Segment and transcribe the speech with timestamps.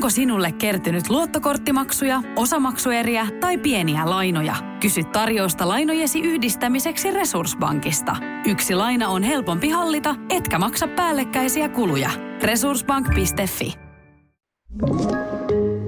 [0.00, 4.54] Onko sinulle kertynyt luottokorttimaksuja, osamaksueriä tai pieniä lainoja?
[4.80, 8.16] Kysy tarjousta lainojesi yhdistämiseksi Resurssbankista.
[8.46, 12.10] Yksi laina on helpompi hallita, etkä maksa päällekkäisiä kuluja.
[12.42, 13.74] Resurssbank.fi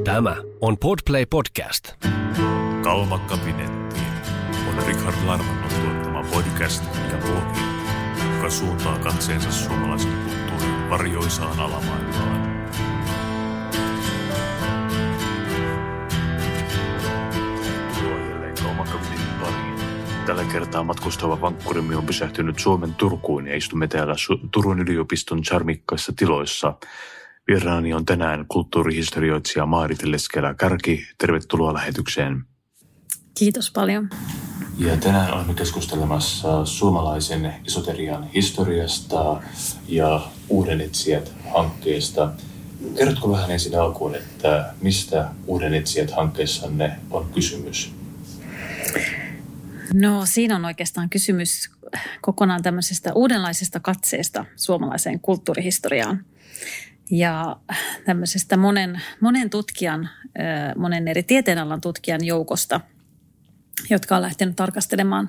[0.05, 1.89] Tämä on Podplay Podcast.
[2.83, 4.01] Kalmakabinetti
[4.69, 7.61] on Richard Larmannon tuottama podcast ja blogi,
[8.35, 12.42] joka suuntaa katseensa suomalaisen kulttuurin varjoisaan alamaailmaan.
[20.27, 26.13] Tällä kertaa matkustava vankkurimme on pysähtynyt Suomen Turkuun ja istumme täällä Su- Turun yliopiston charmikkaissa
[26.17, 26.75] tiloissa.
[27.49, 31.07] Vieraani on tänään kulttuurihistorioitsija Maarit Leskelä Kärki.
[31.19, 32.45] Tervetuloa lähetykseen.
[33.39, 34.11] Kiitos paljon.
[34.79, 39.43] Ja tänään olemme keskustelemassa suomalaisen esoterian historiasta
[39.89, 42.31] ja Uuden etsijät hankkeesta.
[42.99, 47.93] Kerrotko vähän ensin alkuun, että mistä Uuden etsijät hankkeessanne on kysymys?
[49.95, 51.71] No siinä on oikeastaan kysymys
[52.21, 56.25] kokonaan tämmöisestä uudenlaisesta katseesta suomalaiseen kulttuurihistoriaan.
[57.11, 57.57] Ja
[58.05, 60.09] tämmöisestä monen, monen tutkijan,
[60.77, 62.81] monen eri tieteenalan tutkijan joukosta,
[63.91, 65.29] jotka on lähtenyt tarkastelemaan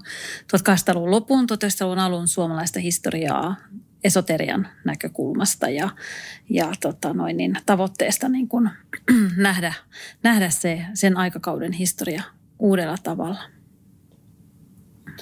[0.58, 3.56] 1800-luvun lopun, 1900-luvun alun suomalaista historiaa
[4.04, 5.90] esoterian näkökulmasta ja,
[6.50, 8.70] ja tota noin, niin tavoitteesta niin kuin,
[9.38, 9.73] nähdä,
[10.23, 12.23] nähdä se, sen aikakauden historia
[12.60, 13.53] uudella tavalla.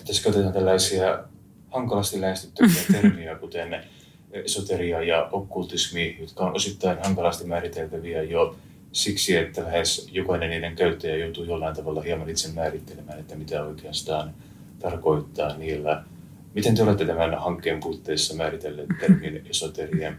[0.08, 1.24] Tässä käytetään tällaisia
[1.72, 3.84] hankalasti lähestyttäviä termiä, kuten
[4.32, 8.56] esoteria ja okkultismi, jotka on osittain hankalasti määriteltäviä jo
[8.92, 14.34] siksi, että lähes jokainen niiden käyttäjä joutuu jollain tavalla hieman itse määrittelemään, että mitä oikeastaan
[14.80, 16.04] tarkoittaa niillä.
[16.54, 20.14] Miten te olette tämän hankkeen puitteissa määritelleet termin esoteria?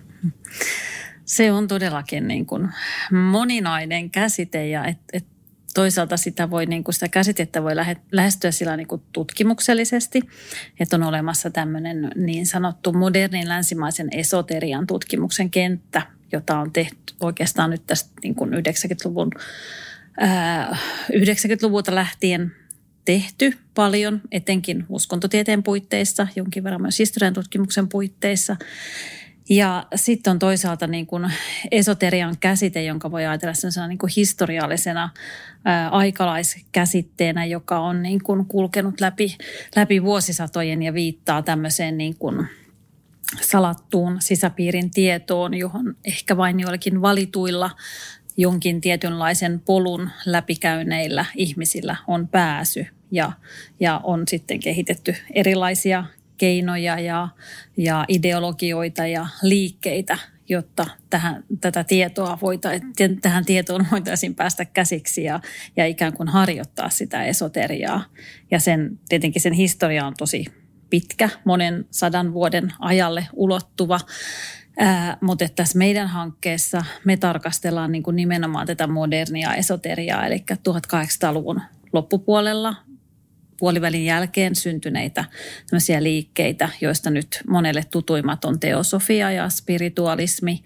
[1.25, 2.69] Se on todellakin niin kuin
[3.11, 5.27] moninainen käsite ja et, et
[5.75, 7.73] toisaalta sitä, voi, niin kuin sitä käsitettä voi
[8.13, 10.23] lähestyä sillä niin kuin tutkimuksellisesti,
[10.81, 16.03] että on olemassa tämmöinen niin sanottu modernin länsimaisen esoterian tutkimuksen kenttä,
[16.33, 19.31] jota on tehty oikeastaan nyt tästä niin kuin 90-luvun,
[20.21, 20.77] ää,
[21.13, 22.53] 90-luvulta lähtien
[23.05, 28.57] tehty paljon, etenkin uskontotieteen puitteissa, jonkin verran myös historian tutkimuksen puitteissa.
[29.51, 31.33] Ja sitten on toisaalta niin kuin
[31.71, 35.11] esoterian käsite, jonka voi ajatella niin kuin historiallisena
[35.65, 39.37] ää, aikalaiskäsitteenä, joka on niin kuin kulkenut läpi,
[39.77, 42.47] läpi vuosisatojen ja viittaa tämmöiseen niin kuin
[43.41, 47.71] salattuun sisäpiirin tietoon, johon ehkä vain joillakin valituilla
[48.37, 53.33] jonkin tietynlaisen polun läpikäyneillä ihmisillä on pääsy ja,
[53.81, 56.05] ja on sitten kehitetty erilaisia
[56.43, 57.29] keinoja ja,
[57.77, 62.69] ja ideologioita ja liikkeitä, jotta tähän, tätä tietoa voita,
[63.23, 65.41] tähän tietoon voitaisiin päästä käsiksi ja,
[65.77, 68.05] ja ikään kuin harjoittaa sitä esoteriaa.
[68.51, 70.45] Ja sen, tietenkin sen historia on tosi
[70.91, 74.01] pitkä, monen sadan vuoden ajalle ulottuva.
[74.79, 81.61] Ää, mutta tässä meidän hankkeessa me tarkastellaan niin kuin nimenomaan tätä modernia esoteriaa, eli 1800-luvun
[81.93, 82.75] loppupuolella
[83.63, 85.25] puolivälin jälkeen syntyneitä
[86.01, 90.63] liikkeitä, joista nyt monelle tutuimmat on teosofia ja spiritualismi,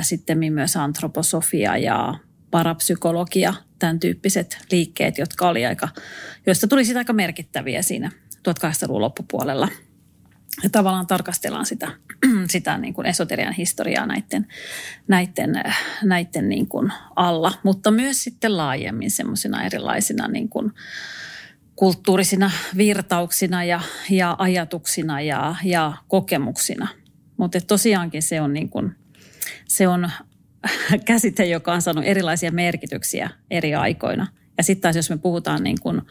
[0.00, 2.14] sitten myös antroposofia ja
[2.50, 5.88] parapsykologia, tämän tyyppiset liikkeet, jotka oli aika,
[6.46, 9.68] joista tuli sitten aika merkittäviä siinä 1800-luvun loppupuolella.
[10.62, 11.90] Ja tavallaan tarkastellaan sitä,
[12.50, 14.46] sitä niin kuin esoterian historiaa näiden,
[15.08, 15.62] näiden,
[16.02, 20.72] näiden niin kuin alla, mutta myös sitten laajemmin semmoisina erilaisina niin kuin,
[21.78, 23.80] kulttuurisina virtauksina ja,
[24.10, 26.88] ja ajatuksina ja, ja kokemuksina.
[27.36, 28.94] Mutta tosiaankin se on, niin kuin,
[29.68, 30.10] se on
[31.04, 34.26] käsite, joka on saanut erilaisia merkityksiä eri aikoina.
[34.56, 36.02] Ja sitten taas jos me puhutaan niin kuin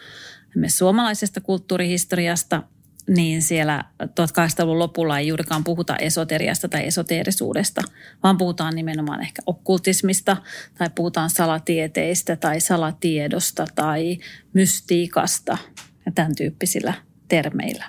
[0.68, 2.64] suomalaisesta kulttuurihistoriasta,
[3.08, 7.82] niin siellä 1800-luvun lopulla ei juurikaan puhuta esoteriasta tai esoteerisuudesta,
[8.24, 10.38] vaan puhutaan nimenomaan ehkä okkultismista
[10.78, 14.18] tai puhutaan salatieteistä tai salatiedosta tai
[14.54, 15.58] mystiikasta
[16.06, 16.94] ja tämän tyyppisillä
[17.28, 17.86] termeillä.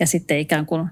[0.00, 0.88] Ja sitten ikään kuin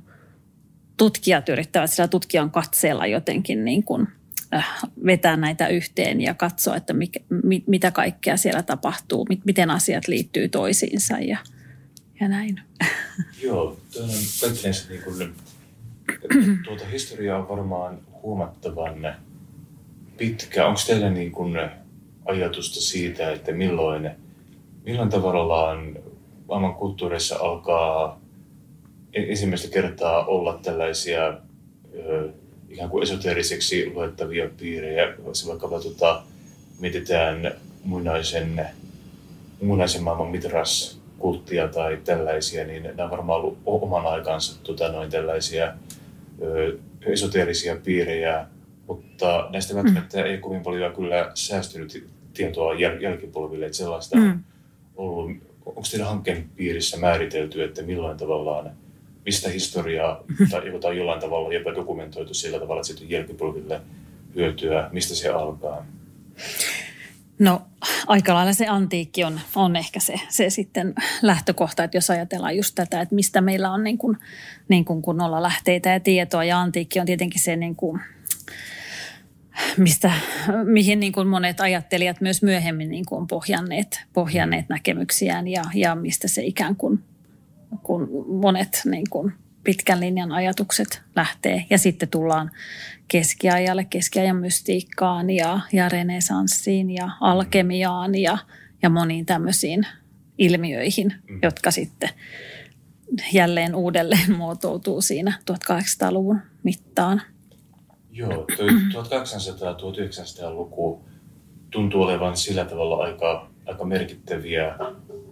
[0.96, 4.06] tutkijat yrittävät sillä tutkijan katseella jotenkin niin kuin
[4.54, 4.68] äh,
[5.06, 7.20] vetää näitä yhteen ja katsoa, että mikä,
[7.66, 11.38] mitä kaikkea siellä tapahtuu, miten asiat liittyy toisiinsa ja–
[12.24, 12.60] ja näin.
[13.42, 13.76] Joo,
[14.40, 15.34] kaikkinensa niin kuin,
[16.64, 19.14] tuota historiaa on varmaan huomattavan
[20.16, 20.66] pitkä.
[20.66, 21.56] Onko teillä niin kuin
[22.24, 24.10] ajatusta siitä, että milloin,
[24.84, 25.98] milloin tavallaan
[26.48, 28.20] maailman kulttuurissa alkaa
[29.12, 31.38] e-, ensimmäistä kertaa olla tällaisia
[31.98, 32.28] ö,
[32.68, 35.14] ikään kuin esoteeriseksi luettavia piirejä.
[35.32, 36.22] Se vaikkapa tota,
[36.80, 37.54] mietitään
[37.84, 38.66] muinaisen,
[39.62, 45.10] muinaisen maailman mitras kulttia tai tällaisia, niin nämä on varmaan ollut oman aikansa tota, noin
[45.10, 45.72] tällaisia
[46.42, 48.46] ö, esoteerisia piirejä,
[48.86, 50.24] mutta näistä välttämättä mm.
[50.24, 54.44] ei kovin paljon kyllä säästynyt tietoa jäl- jälkipolville, että sellaista mm.
[54.96, 55.30] on ollut.
[55.66, 58.70] Onko teidän hankkeen piirissä määritelty, että milloin tavallaan,
[59.24, 63.80] mistä historiaa tai jota on jollain tavalla jopa dokumentoitu sillä tavalla, että sitten jälkipolville
[64.34, 65.86] hyötyä, mistä se alkaa?
[67.38, 67.62] No
[68.06, 72.74] aika lailla se antiikki on, on ehkä se, se sitten lähtökohta, että jos ajatellaan just
[72.74, 74.16] tätä, että mistä meillä on niin kuin,
[74.68, 78.00] niin kuin kunnolla lähteitä ja tietoa ja antiikki on tietenkin se niin kuin,
[79.76, 80.12] mistä,
[80.64, 85.94] mihin niin kuin monet ajattelijat myös myöhemmin niin kuin on pohjanneet, pohjanneet näkemyksiään ja, ja
[85.94, 87.04] mistä se ikään kuin
[87.82, 89.32] kun monet niin kuin
[89.64, 91.64] pitkän linjan ajatukset lähtee.
[91.70, 92.50] Ja sitten tullaan
[93.08, 98.38] keskiajalle, keskiajan mystiikkaan ja, ja renesanssiin ja alkemiaan ja,
[98.82, 99.86] ja moniin tämmöisiin
[100.38, 101.38] ilmiöihin, mm.
[101.42, 102.08] jotka sitten
[103.32, 107.22] jälleen uudelleen muotoutuu siinä 1800-luvun mittaan.
[108.10, 111.04] Joo, 1800-1900-luku
[111.70, 114.74] tuntuu olevan sillä tavalla aika, aika merkittäviä,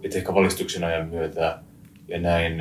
[0.03, 1.59] että ehkä valistuksen ajan myötä
[2.07, 2.53] ja näin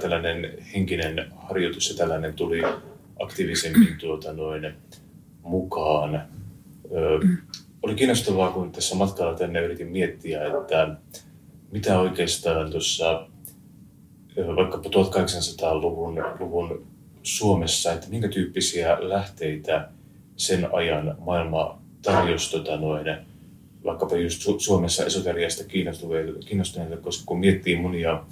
[0.00, 2.62] tällainen henkinen harjoitus ja tällainen tuli
[3.20, 4.74] aktiivisemmin tuota noin
[5.42, 6.14] mukaan.
[6.94, 7.20] Ö,
[7.82, 10.96] oli kiinnostavaa, kun tässä matkalla tänne yritin miettiä, että
[11.72, 13.26] mitä oikeastaan tuossa
[14.56, 16.86] vaikkapa 1800-luvun luvun
[17.22, 19.88] Suomessa, että minkä tyyppisiä lähteitä
[20.36, 23.06] sen ajan maailma tarjosi tota noin,
[23.84, 25.64] vaikkapa just Suomessa esoteriasta
[26.46, 28.24] kiinnostuneille, koska kun miettii monia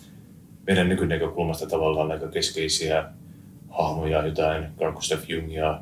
[0.66, 3.04] meidän nykynäkökulmasta tavallaan aika keskeisiä
[3.78, 5.80] hahmoja, jotain Carl Gustav Jungia,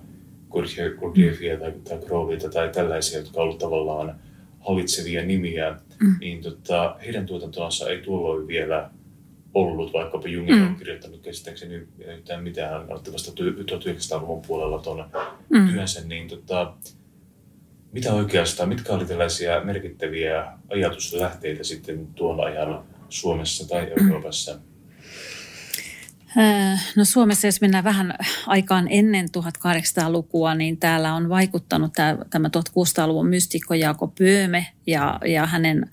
[0.98, 1.98] Gurdjieffia tai, tai
[2.52, 4.20] tai tällaisia, jotka ovat tavallaan
[4.60, 6.16] hallitsevia nimiä, mm.
[6.20, 8.90] niin tota, heidän tuotantonsa ei tuolloin vielä
[9.54, 10.66] ollut, vaikkapa Jung mm.
[10.66, 15.04] on kirjoittanut käsittääkseni yhtään mitään, otti vasta 1900-luvun puolella tuon
[15.48, 15.68] mm.
[15.68, 16.74] työnsä, niin tota,
[17.92, 24.54] mitä oikeastaan, mitkä oli tällaisia merkittäviä ajatuslähteitä sitten tuon ajan Suomessa tai Euroopassa?
[24.54, 24.75] Mm.
[26.96, 28.14] No Suomessa, jos mennään vähän
[28.46, 35.46] aikaan ennen 1800-lukua, niin täällä on vaikuttanut tämä, tämä 1600-luvun mystikko Jaako Pööme ja, ja
[35.46, 35.90] hänen,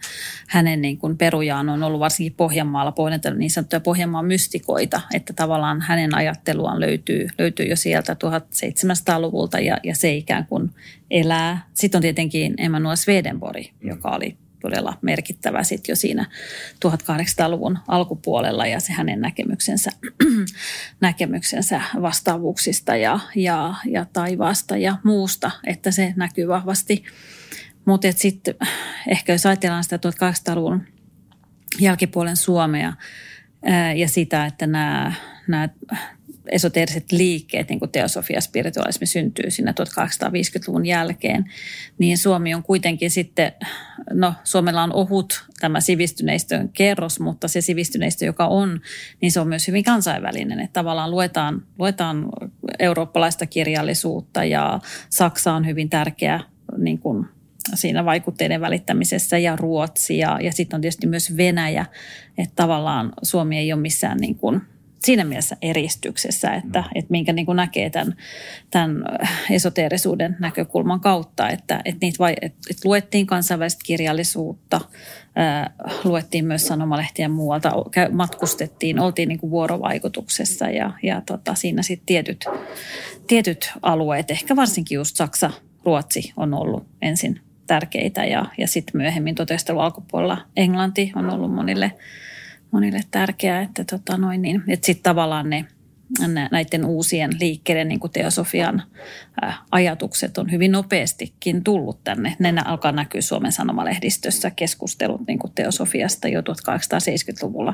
[0.48, 5.82] hänen niin kuin perujaan on ollut varsinkin Pohjanmaalla pohjannut niin sanottuja Pohjanmaan mystikoita, että tavallaan
[5.82, 10.70] hänen ajatteluaan löytyy, löytyy jo sieltä 1700-luvulta ja, ja se ikään kuin
[11.12, 11.66] elää.
[11.74, 16.26] Sitten on tietenkin Emanuel Swedenborg, joka oli todella merkittävä sitten jo siinä
[16.86, 19.92] 1800-luvun alkupuolella ja se hänen näkemyksensä,
[21.02, 27.04] näkemyksensä vastaavuuksista ja, ja, ja taivaasta ja muusta, että se näkyy vahvasti.
[27.86, 28.56] Mutta sitten
[29.08, 30.84] ehkä jos ajatellaan sitä 1800-luvun
[31.80, 32.94] jälkipuolen Suomea
[33.66, 35.14] ää, ja sitä, että nämä,
[35.48, 35.70] nämä
[36.52, 41.52] esoteeriset liikkeet, niin kuin teosofia ja spiritualismi syntyy siinä 1850-luvun jälkeen,
[41.98, 43.52] niin Suomi on kuitenkin sitten,
[44.12, 48.82] no Suomella on ohut tämä sivistyneistön kerros, mutta se sivistyneistö, joka on,
[49.22, 50.60] niin se on myös hyvin kansainvälinen.
[50.60, 52.30] Että tavallaan luetaan, luetaan
[52.80, 54.80] eurooppalaista kirjallisuutta ja
[55.10, 56.40] Saksa on hyvin tärkeä
[56.78, 57.26] niin kuin
[57.74, 61.86] siinä vaikutteiden välittämisessä ja Ruotsi ja, ja sitten on tietysti myös Venäjä,
[62.38, 64.62] että tavallaan Suomi ei ole missään niin kuin–
[65.06, 66.88] siinä mielessä eristyksessä, että, mm.
[66.96, 68.16] että minkä niin kuin näkee tämän,
[68.72, 69.04] tämän
[69.50, 74.82] esoteerisuuden näkökulman kautta, että, että, niitä vai, että, että luettiin kansainvälistä kirjallisuutta,
[75.36, 77.72] ää, luettiin myös sanomalehtiä muualta,
[78.12, 82.46] matkustettiin, oltiin niin kuin vuorovaikutuksessa ja, ja tota, siinä sitten tietyt,
[83.28, 85.52] tietyt alueet, ehkä varsinkin just Saksa,
[85.86, 91.92] Ruotsi on ollut ensin tärkeitä ja, ja sitten myöhemmin 1900 alkupuolella Englanti on ollut monille–
[92.74, 95.66] monille tärkeää, että, tota noin niin, että sitten tavallaan ne
[96.52, 98.84] näiden uusien liikkeiden, niin kuin teosofian
[99.72, 102.36] ajatukset on hyvin nopeastikin tullut tänne.
[102.40, 107.74] Ne alkaa näkyä Suomen sanomalehdistössä keskustelut niin kuin teosofiasta jo 1870-luvulla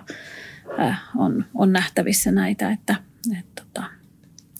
[1.18, 2.96] on, on nähtävissä näitä, että,
[3.40, 3.84] että tota,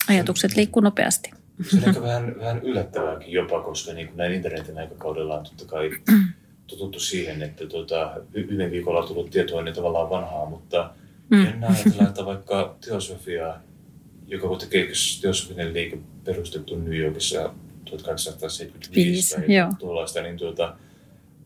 [0.10, 1.32] ajatukset liikkuu nopeasti.
[1.70, 5.66] Se on ehkä vähän, vähän yllättävääkin jopa, koska niin kuin näin internetin aikakaudella on totta
[5.66, 5.90] kai
[6.70, 10.94] totuttu siihen, että tuota, yhden viikolla on tullut tietoa niin tavallaan vanhaa, mutta
[11.30, 11.46] mm.
[11.46, 13.56] en ajatella, että vaikka teosofia,
[14.28, 14.88] joka kuitenkin
[15.22, 17.54] teosofinen liike perustettu New Yorkissa
[17.86, 19.46] 1875 tai
[19.80, 20.76] tuollaista, niin tuota,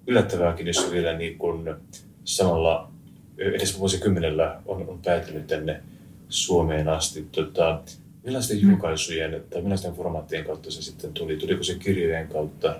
[0.07, 1.75] yllättävääkin, jos vielä niin kuin
[2.23, 2.91] samalla
[3.37, 5.81] edes vuosikymmenellä on, on päätynyt tänne
[6.29, 7.27] Suomeen asti.
[7.31, 7.81] Tota,
[8.23, 11.37] Millaisten julkaisujen tai millaisten formaattien kautta se sitten tuli?
[11.37, 12.75] Tuliko se kirjojen kautta?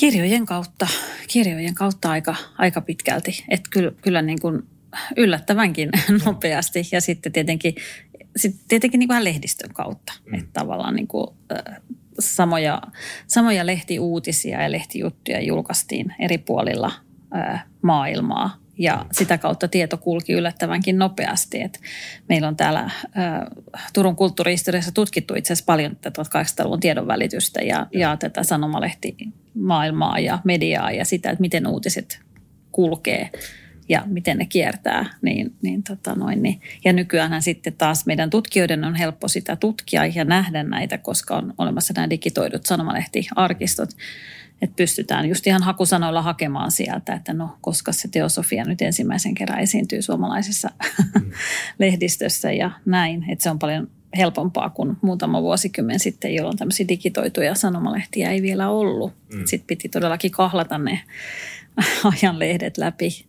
[0.00, 0.88] Kirjojen kautta,
[1.28, 3.44] kirjojen kautta aika, aika pitkälti.
[3.48, 4.62] Että kyllä, kyllä niin kuin
[5.16, 5.90] yllättävänkin
[6.24, 6.82] nopeasti.
[6.92, 7.74] Ja sitten tietenkin,
[8.36, 10.12] sitten tietenkin niin kuin lehdistön kautta.
[10.26, 10.34] Mm.
[10.34, 11.26] Että tavallaan niin kuin,
[12.18, 12.82] samoja,
[13.26, 16.92] samoja lehtiuutisia ja lehtijuttuja julkaistiin eri puolilla
[17.82, 21.62] maailmaa ja sitä kautta tieto kulki yllättävänkin nopeasti.
[21.62, 21.80] Et
[22.28, 22.90] meillä on täällä ä,
[23.92, 30.90] Turun kulttuurihistoriassa tutkittu itse asiassa paljon tätä 1800-luvun tiedonvälitystä ja, ja tätä sanomalehtimaailmaa ja mediaa
[30.90, 32.20] ja sitä, että miten uutiset
[32.72, 33.30] kulkee
[33.88, 35.06] ja miten ne kiertää.
[35.22, 36.60] Niin, niin, tota noin, niin.
[36.84, 41.54] Ja nykyään sitten taas meidän tutkijoiden on helppo sitä tutkia ja nähdä näitä, koska on
[41.58, 43.90] olemassa nämä digitoidut sanomalehtiarkistot
[44.62, 49.60] että pystytään just ihan hakusanoilla hakemaan sieltä, että no koska se teosofia nyt ensimmäisen kerran
[49.60, 50.70] esiintyy suomalaisessa
[51.14, 51.30] mm.
[51.78, 53.24] lehdistössä ja näin.
[53.30, 58.68] Että se on paljon helpompaa kuin muutama vuosikymmen sitten, jolloin tämmöisiä digitoituja sanomalehtiä ei vielä
[58.68, 59.12] ollut.
[59.32, 59.46] Mm.
[59.46, 61.00] Sitten piti todellakin kahlata ne
[62.12, 63.26] ajanlehdet läpi.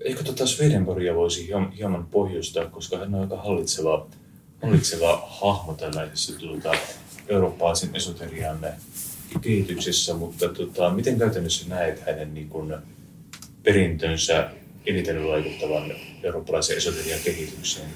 [0.00, 4.06] Eikö tota Swedenborgia voisi hieman pohjustaa, koska hän on aika hallitseva,
[4.62, 6.72] hallitseva hahmo tällaisessa tuota,
[7.28, 8.58] eurooppalaisen esoterian
[9.40, 12.74] kehityksessä, mutta tota, miten käytännössä näet hänen niin kuin,
[13.62, 14.50] perintönsä
[14.86, 17.88] eniten vaikuttavan eurooppalaisen esoterian kehitykseen?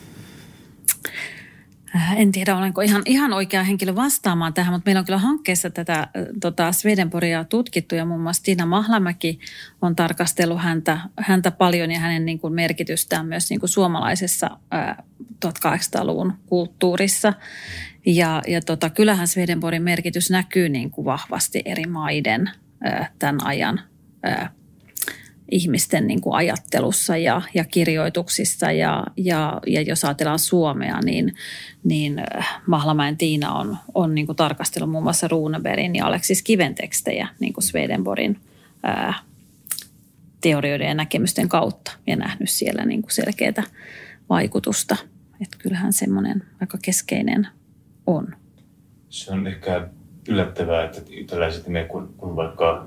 [1.97, 5.71] Äh, en tiedä, olenko ihan, ihan oikea henkilö vastaamaan tähän, mutta meillä on kyllä hankkeessa
[5.71, 6.09] tätä äh,
[6.41, 9.39] tota Swedenborgia tutkittu ja muun muassa Tiina Mahlamäki
[9.83, 14.91] on tarkastellut häntä, häntä paljon ja hänen niin kuin merkitystään myös niin kuin suomalaisessa ää,
[14.91, 14.97] äh,
[15.47, 17.33] 1800-luvun kulttuurissa.
[18.07, 23.81] Ja, ja tota, kyllähän Swedenborgin merkitys näkyy niin kuin vahvasti eri maiden ää, tämän ajan
[24.23, 24.51] ää,
[25.51, 28.73] ihmisten niin kuin ajattelussa ja, ja kirjoituksissa.
[28.73, 31.35] Ja, ja, ja jos ajatellaan Suomea, niin,
[31.85, 32.23] niin
[32.67, 37.53] Mahlamäen Tiina on, on niin kuin tarkastellut muun muassa Runebergin ja Aleksis Kiven tekstejä niin
[37.53, 38.41] kuin Swedenborgin
[38.83, 39.15] ää,
[40.41, 43.65] teorioiden ja näkemysten kautta ja nähnyt siellä niin kuin selkeää
[44.29, 44.97] vaikutusta.
[45.41, 47.49] Että kyllähän semmoinen aika keskeinen
[48.07, 48.29] on.
[49.09, 49.89] Se on ehkä
[50.29, 52.87] yllättävää, että tällaiset nimet kuin, kuin vaikka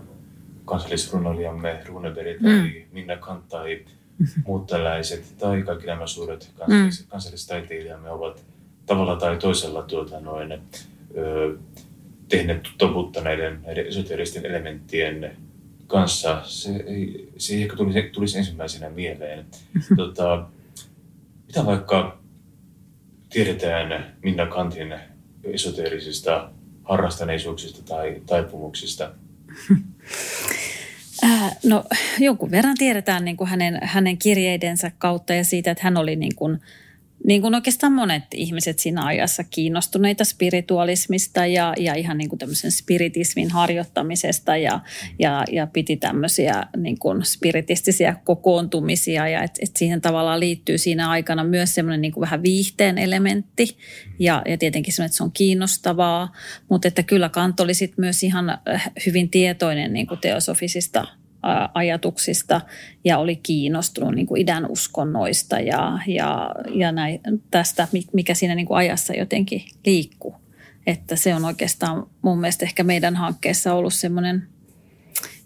[0.65, 2.71] kansallisrunoilijamme Runeberg tai mm.
[2.91, 3.85] Minna Kant tai
[4.45, 7.07] muut tällaiset, tai kaikki nämä suuret kansallis- mm.
[7.07, 8.45] kansallistaiteilijamme ovat
[8.85, 10.51] tavalla tai toisella tuota, noin,
[11.17, 11.57] ö,
[12.29, 15.37] tehneet tovuutta näiden, näiden esoteristen elementtien
[15.87, 16.41] kanssa.
[16.45, 19.45] Se ei, se ei ehkä tulisi, tulisi ensimmäisenä mieleen.
[19.97, 20.45] Tota,
[21.47, 22.19] mitä vaikka
[23.29, 24.95] tiedetään Minna Kantin
[25.43, 26.49] esoteerisista
[26.83, 29.11] harrastaneisuuksista tai taipumuksista?
[31.23, 31.83] Äh, no
[32.19, 36.35] jonkun verran tiedetään niin kuin hänen, hänen kirjeidensä kautta ja siitä, että hän oli niin
[36.35, 36.61] kuin
[37.25, 42.71] niin kuin oikeastaan monet ihmiset siinä ajassa kiinnostuneita spiritualismista ja, ja ihan niin kuin tämmöisen
[42.71, 44.79] spiritismin harjoittamisesta ja,
[45.19, 51.09] ja, ja piti tämmöisiä niin kuin spiritistisiä kokoontumisia ja että et siihen tavallaan liittyy siinä
[51.09, 53.77] aikana myös semmoinen niin kuin vähän viihteen elementti
[54.19, 56.31] ja, ja tietenkin semmoinen, että se on kiinnostavaa,
[56.69, 61.07] mutta että kyllä Kant oli sit myös ihan äh, hyvin tietoinen niin kuin teosofisista
[61.73, 62.61] ajatuksista
[63.03, 67.19] ja oli kiinnostunut niin kuin idän uskonnoista ja, ja, ja näin,
[67.51, 70.35] tästä, mikä siinä niin kuin ajassa jotenkin liikkuu.
[70.87, 74.47] Että se on oikeastaan mun mielestä ehkä meidän hankkeessa ollut semmoinen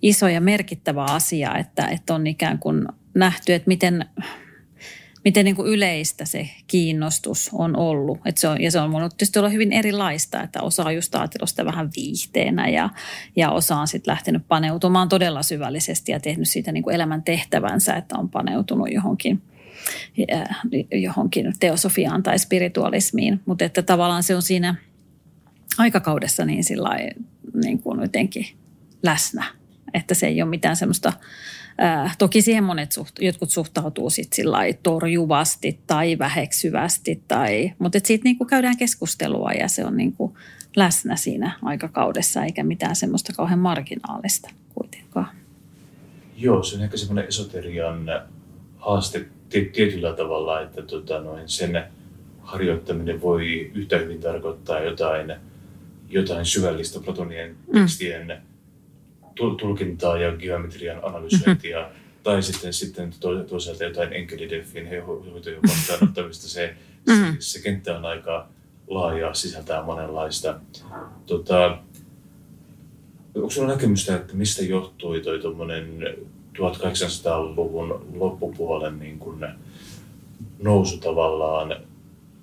[0.01, 4.05] iso ja merkittävä asia, että, että on ikään kuin nähty, että miten
[5.25, 8.19] miten niin kuin yleistä se kiinnostus on ollut.
[8.25, 11.15] Et se on, ja se on voinut tietysti olla hyvin erilaista, että osa on just
[11.15, 12.89] ajatellut sitä vähän viihteenä ja,
[13.35, 17.93] ja osa on sitten lähtenyt paneutumaan todella syvällisesti ja tehnyt siitä niin kuin elämän tehtävänsä,
[17.93, 19.41] että on paneutunut johonkin
[20.91, 24.75] johonkin teosofiaan tai spiritualismiin, mutta että tavallaan se on siinä
[25.77, 26.89] aikakaudessa niin sillä
[27.63, 28.45] niin kuin jotenkin
[29.03, 29.45] läsnä,
[29.93, 31.13] että se ei ole mitään semmoista
[31.83, 38.45] Äh, toki siihen monet suht, jotkut suhtautuu sillä torjuvasti tai väheksyvästi, tai, mutta siitä niinku
[38.45, 40.37] käydään keskustelua ja se on niinku
[40.75, 45.27] läsnä siinä aikakaudessa eikä mitään semmoista kauhean marginaalista kuitenkaan.
[46.37, 48.05] Joo, se on ehkä semmoinen esoterian
[48.77, 51.83] haaste tietyllä tavalla, että tota, noin sen
[52.41, 55.33] harjoittaminen voi yhtä hyvin tarkoittaa jotain,
[56.09, 58.50] jotain syvällistä Platonien tekstien mm
[59.49, 61.85] tulkintaa ja geometrian analysointia, mm.
[62.23, 63.13] tai sitten, sitten
[63.49, 64.87] toisaalta jotain enkelideffin
[65.33, 66.47] hoitojen vastaanottamista.
[66.47, 66.75] Se,
[67.07, 68.47] se, se kenttä on aika
[68.87, 70.59] laaja, sisältää monenlaista.
[71.25, 71.77] Tota,
[73.35, 75.39] onko sinulla näkemystä, että mistä johtui toi
[76.57, 79.45] 1800-luvun loppupuolen niin kuin
[80.61, 81.75] nousu tavallaan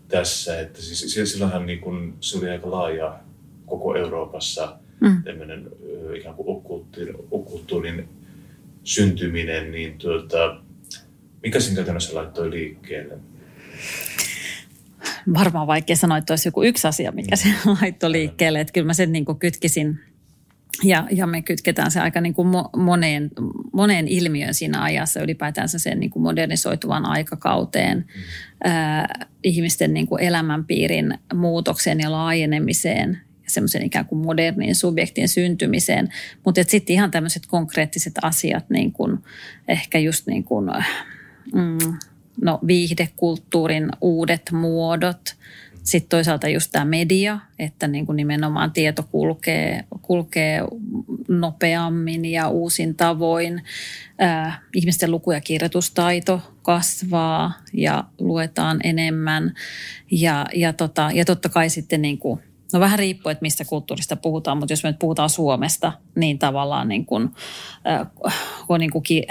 [0.08, 3.18] tässä, että siis silloinhan niin kuin, se oli aika laaja
[3.66, 5.22] koko Euroopassa mm.
[5.22, 5.70] tämmöinen
[6.16, 8.08] ikään kuin okkulttuurin, okkulttuurin
[8.84, 10.60] syntyminen, niin tuota,
[11.42, 13.18] mikä sen käytännössä laittoi liikkeelle?
[15.34, 17.48] Varmaan vaikea sanoa, että olisi joku yksi asia, mikä se
[17.80, 18.60] laittoi liikkeelle.
[18.60, 20.00] Että kyllä mä sen niin kuin kytkisin
[20.84, 23.30] ja, ja me kytketään se aika niin kuin moneen,
[23.72, 28.04] moneen ilmiön siinä ajassa, ylipäätänsä sen niin kuin modernisoituvan aikakauteen, mm.
[28.64, 36.08] ää, ihmisten niin kuin elämänpiirin muutokseen ja laajenemiseen semmoisen ikään kuin modernin subjektin syntymiseen.
[36.44, 39.18] Mutta sitten ihan tämmöiset konkreettiset asiat, niin kuin
[39.68, 40.70] ehkä just niin kuin,
[41.54, 41.98] mm,
[42.42, 45.36] no, viihdekulttuurin uudet muodot,
[45.88, 50.60] sitten toisaalta just tämä media, että niin kuin nimenomaan tieto kulkee, kulkee
[51.28, 53.62] nopeammin ja uusin tavoin.
[54.22, 59.54] Äh, ihmisten luku- ja kirjoitustaito kasvaa ja luetaan enemmän.
[60.10, 62.40] Ja, ja, tota, ja totta kai sitten niin kuin,
[62.72, 66.88] no vähän riippuu, että mistä kulttuurista puhutaan, mutta jos me nyt puhutaan Suomesta, niin tavallaan
[66.88, 67.30] niin kuin,
[67.90, 69.26] äh, niin kuin ki,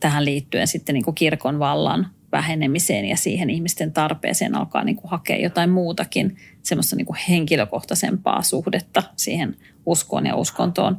[0.00, 5.10] tähän liittyen sitten niin kuin kirkon vallan vähenemiseen ja siihen ihmisten tarpeeseen alkaa niin kuin
[5.10, 9.56] hakea jotain muutakin, semmoista niin kuin henkilökohtaisempaa suhdetta siihen
[9.86, 10.96] uskoon ja uskontoon,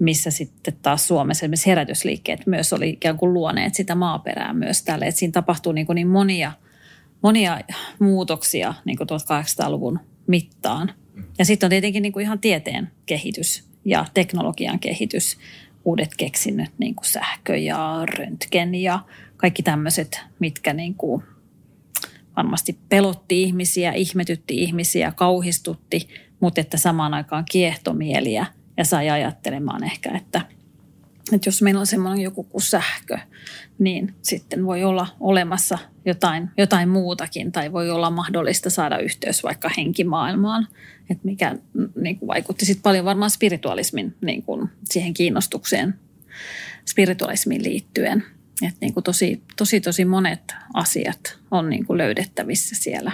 [0.00, 5.06] missä sitten taas Suomessa esimerkiksi herätysliikkeet myös oli ikään kuin luoneet sitä maaperää myös tälle,
[5.06, 6.52] että siinä tapahtuu niin, kuin niin monia,
[7.22, 7.60] monia
[7.98, 10.92] muutoksia niin kuin 1800-luvun mittaan.
[11.38, 15.38] Ja sitten on tietenkin niin kuin ihan tieteen kehitys ja teknologian kehitys,
[15.84, 19.00] uudet keksinnöt, niin kuin sähkö ja röntgen ja
[19.36, 21.22] kaikki tämmöiset, mitkä niin kuin
[22.36, 26.08] varmasti pelotti ihmisiä, ihmetytti ihmisiä, kauhistutti,
[26.40, 30.40] mutta että samaan aikaan kiehtomieliä ja sai ajattelemaan ehkä, että,
[31.32, 33.18] että jos meillä on semmoinen joku kuin sähkö,
[33.78, 39.70] niin sitten voi olla olemassa jotain, jotain muutakin tai voi olla mahdollista saada yhteys vaikka
[39.76, 40.68] henkimaailmaan,
[41.10, 41.56] että mikä
[41.96, 45.94] niin kuin vaikutti sitten paljon varmaan spiritualismin niin kuin siihen kiinnostukseen
[46.86, 48.24] spiritualismiin liittyen.
[48.62, 53.12] Että niin kuin tosi, tosi, tosi monet asiat on niin kuin löydettävissä siellä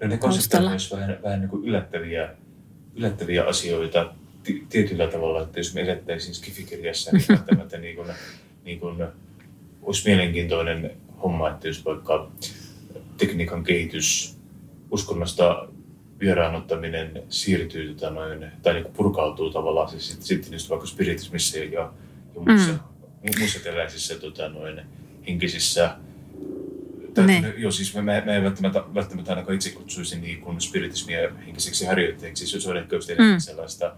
[0.00, 2.28] No ne konseptit myös vähän, vähän niin kuin yllättäviä,
[2.94, 4.14] yllättäviä asioita
[4.68, 8.08] tietyllä tavalla, että jos me elettäisiin skifikirjassa, niin välttämättä niin kuin,
[8.64, 9.06] niin kuin,
[9.82, 10.90] olisi mielenkiintoinen
[11.22, 12.30] homma, että jos vaikka
[13.16, 14.36] tekniikan kehitys,
[14.90, 15.68] uskonnosta
[16.20, 21.58] vieraanottaminen siirtyy tota noin, tai niin kuin purkautuu tavallaan se sitten, sitten just vaikka spiritismissa
[21.58, 21.92] ja, ja
[22.34, 22.78] muissa mm
[23.38, 24.80] muissa tällaisissa tota, noin,
[25.28, 25.96] henkisissä
[27.14, 27.54] tai, ne.
[27.56, 32.46] Joo, siis mä, mä en välttämättä, välttämättä ainakaan itse kutsuisin niin kuin spiritismia henkiseksi harjoitteeksi.
[32.46, 33.38] Siis se on ehkä mm.
[33.38, 33.96] sellaista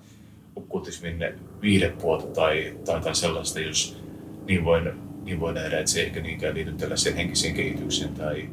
[0.58, 1.18] okkultismin
[1.62, 4.02] viihdepuolta tai, tai, tai sellaista, jos
[4.46, 4.90] niin voin,
[5.24, 8.48] niin voi nähdä, että se ei ehkä niinkään liity tällaiseen henkiseen kehitykseen tai,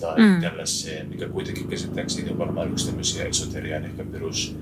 [0.00, 0.40] tai mm.
[0.40, 4.56] tällaiseen, mikä kuitenkin käsittääkseni on varmaan yksi tämmöisiä esoterian ehkä perus,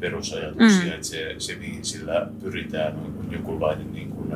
[0.00, 0.92] perusajatuksia, mm.
[0.92, 4.32] että se, se mihin sillä pyritään on jonkunlainen niin kuin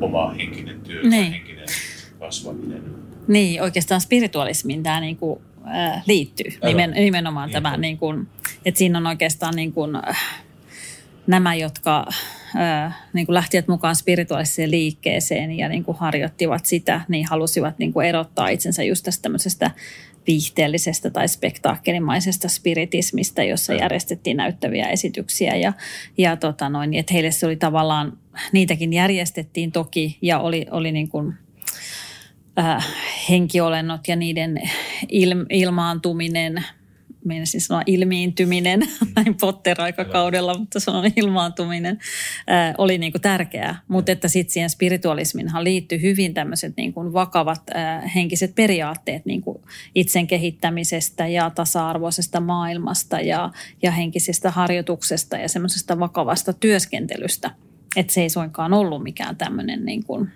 [0.00, 1.10] oma henkinen työ niin.
[1.10, 1.66] tai henkinen
[2.18, 2.82] kasvaminen.
[3.28, 8.28] Niin, oikeastaan spiritualismiin tämä niin kuin, äh, liittyy Nimen, nimenomaan niin, tämä, niin kuin,
[8.64, 10.44] että siinä on oikeastaan niin kuin, äh,
[11.28, 12.06] nämä, jotka
[12.56, 17.92] äh, niin kuin lähtivät mukaan spirituaaliseen liikkeeseen ja niin kuin harjoittivat sitä, niin halusivat niin
[17.92, 19.70] kuin erottaa itsensä just tästä tämmöisestä
[20.26, 25.56] viihteellisestä tai spektaakkelimaisesta spiritismista, jossa järjestettiin näyttäviä esityksiä.
[25.56, 25.72] Ja,
[26.18, 28.18] ja tota noin, että heille se oli tavallaan,
[28.52, 31.34] niitäkin järjestettiin toki ja oli, oli niin kuin,
[32.58, 32.86] äh,
[33.30, 34.60] henkiolennot ja niiden
[35.08, 36.64] il, ilmaantuminen–
[37.28, 38.80] meinasin sanoa ilmiintyminen
[39.16, 41.98] näin Potter-aikakaudella, mutta se on ilmaantuminen,
[42.46, 43.80] ää, oli niin kuin tärkeää.
[43.88, 49.42] Mutta että sitten siihen spiritualisminhan liittyy hyvin tämmöiset niin kuin vakavat ää, henkiset periaatteet niin
[49.42, 49.58] kuin
[49.94, 53.50] itsen kehittämisestä ja tasa-arvoisesta maailmasta ja,
[53.82, 57.50] ja henkisestä harjoituksesta ja semmoisesta vakavasta työskentelystä.
[57.96, 60.30] Että se ei suinkaan ollut mikään tämmöinen niin kuin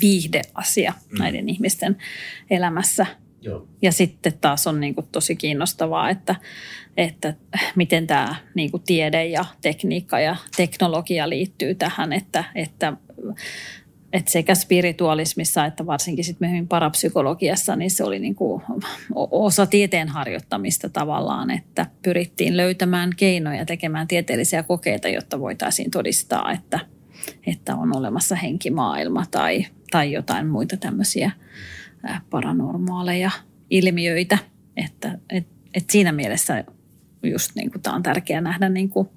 [0.00, 1.18] viihdeasia mm.
[1.18, 1.96] näiden ihmisten
[2.50, 3.06] elämässä–
[3.42, 3.68] Joo.
[3.82, 6.36] Ja sitten taas on niin kuin tosi kiinnostavaa, että,
[6.96, 7.34] että
[7.76, 12.92] miten tämä niin kuin tiede ja tekniikka ja teknologia liittyy tähän, että, että,
[14.12, 18.62] että sekä spiritualismissa että varsinkin sitten myöhemmin parapsykologiassa, niin se oli niin kuin
[19.14, 26.80] osa tieteen harjoittamista tavallaan, että pyrittiin löytämään keinoja tekemään tieteellisiä kokeita, jotta voitaisiin todistaa, että,
[27.46, 31.30] että on olemassa henkimaailma tai, tai jotain muita tämmöisiä
[32.30, 33.30] paranormaaleja
[33.70, 34.38] ilmiöitä.
[34.76, 36.64] Että et, et siinä mielessä
[37.22, 39.08] just niin kuin tämä on tärkeää nähdä niin kuin,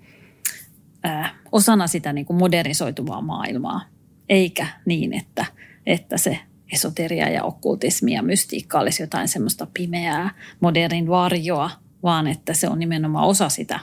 [1.04, 3.82] ää, osana sitä niin kuin modernisoituvaa maailmaa,
[4.30, 5.46] eikä niin, että,
[5.86, 6.40] että se
[6.74, 11.72] esoteria ja okkultismi ja mystiikka olisi jotain semmoista pimeää, modernin varjoa,
[12.04, 13.80] vaan että se on nimenomaan osa sitä,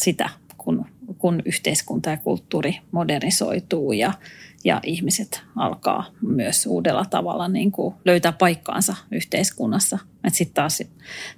[0.00, 0.86] sitä kun,
[1.18, 4.12] kun yhteiskunta ja kulttuuri modernisoituu ja,
[4.64, 9.98] ja ihmiset alkaa myös uudella tavalla niin kuin löytää paikkaansa yhteiskunnassa.
[10.28, 10.82] Sitten taas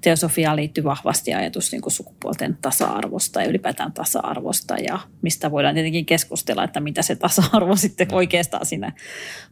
[0.00, 6.06] teosofiaan liittyy vahvasti ajatus niin kuin sukupuolten tasa-arvosta ja ylipäätään tasa-arvosta ja mista voidaan tietenkin
[6.06, 8.92] keskustella, että mitä se tasa-arvo sitten oikeastaan siinä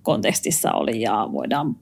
[0.03, 1.77] kontekstissa oli ja voidaan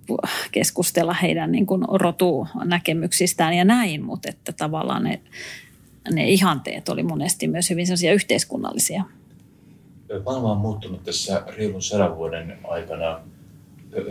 [0.52, 5.20] keskustella heidän niin kuin rotunäkemyksistään ja näin, mutta että tavallaan ne,
[6.12, 9.04] ne ihanteet oli monesti myös hyvin sellaisia yhteiskunnallisia–
[10.24, 13.20] maailma on muuttunut tässä reilun sadan vuoden aikana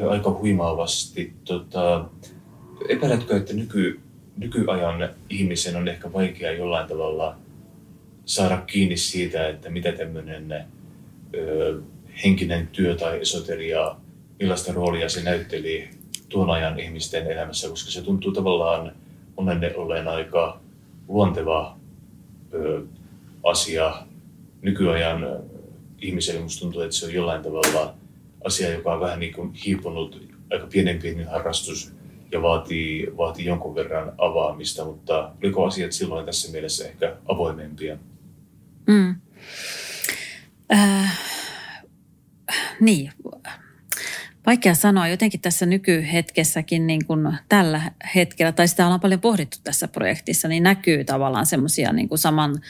[0.09, 1.33] aika huimaavasti.
[1.43, 2.05] Tota,
[2.89, 3.99] epäiletkö, että nyky,
[4.37, 7.35] nykyajan ihmisen on ehkä vaikea jollain tavalla
[8.25, 10.65] saada kiinni siitä, että mitä tämmöinen
[12.23, 13.95] henkinen työ tai esoteria,
[14.39, 15.89] millaista roolia se näytteli
[16.29, 18.91] tuon ajan ihmisten elämässä, koska se tuntuu tavallaan
[19.37, 20.59] monenne olleen aika
[21.07, 21.77] luonteva
[22.53, 22.81] ö,
[23.43, 23.93] asia
[24.61, 25.27] nykyajan
[26.01, 27.95] ihmiselle musta tuntuu, että se on jollain tavalla
[28.43, 31.93] asia, joka on vähän niin kuin hiipunut, aika pienen pieni harrastus
[32.31, 37.97] ja vaatii, vaatii jonkun verran avaamista, mutta oliko asiat silloin tässä mielessä ehkä avoimempia?
[38.87, 39.15] Mm.
[40.73, 41.19] Äh,
[42.79, 43.11] niin,
[44.45, 45.07] vaikea sanoa.
[45.07, 50.63] Jotenkin tässä nykyhetkessäkin niin kuin tällä hetkellä, tai sitä ollaan paljon pohdittu tässä projektissa, niin
[50.63, 52.61] näkyy tavallaan semmoisia niin saman,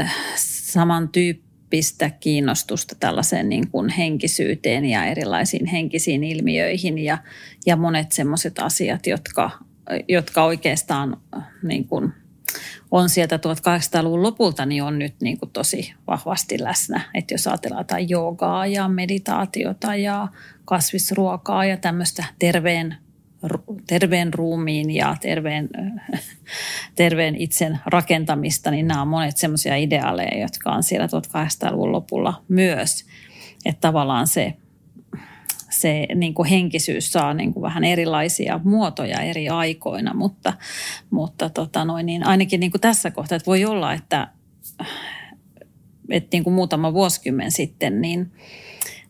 [0.00, 1.43] äh, samantyyppisiä
[1.74, 7.18] tyyppistä kiinnostusta tällaiseen niin kuin henkisyyteen ja erilaisiin henkisiin ilmiöihin ja,
[7.66, 9.50] ja monet semmoiset asiat, jotka,
[10.08, 11.16] jotka oikeastaan
[11.62, 12.12] niin kuin
[12.90, 17.00] on sieltä 1800-luvun lopulta, niin on nyt niin kuin tosi vahvasti läsnä.
[17.14, 20.28] Että jos ajatellaan jotain joogaa ja meditaatiota ja
[20.64, 22.96] kasvisruokaa ja tämmöistä terveen
[23.86, 25.68] terveen ruumiin ja terveen,
[26.94, 33.06] terveen itsen rakentamista, niin nämä on monet semmoisia ideaaleja, jotka on siellä 1800-luvun lopulla myös.
[33.64, 34.54] Että tavallaan se,
[35.70, 40.52] se niin kuin henkisyys saa niin kuin vähän erilaisia muotoja eri aikoina, mutta,
[41.10, 44.28] mutta tota noin, niin ainakin niin kuin tässä kohtaa, että voi olla, että,
[46.10, 48.30] että niin kuin muutama vuosikymmen sitten, niin–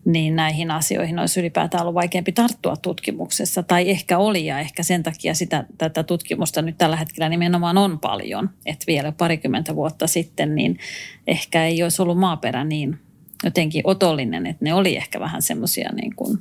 [0.05, 3.63] niin näihin asioihin olisi ylipäätään ollut vaikeampi tarttua tutkimuksessa.
[3.63, 8.01] Tai ehkä oli ja ehkä sen takia sitä, tätä tutkimusta nyt tällä hetkellä nimenomaan on
[8.01, 8.51] paljon.
[8.67, 10.79] Että vielä parikymmentä vuotta sitten niin
[11.27, 12.99] ehkä ei olisi ollut maaperä niin
[13.45, 16.39] jotenkin otollinen, että ne oli ehkä vähän semmoisia niin kuin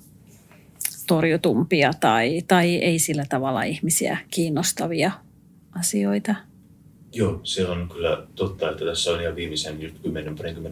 [1.07, 5.11] torjutumpia tai, tai ei sillä tavalla ihmisiä kiinnostavia
[5.79, 6.35] asioita.
[7.13, 9.79] Joo, se on kyllä totta, että tässä on ihan viimeisen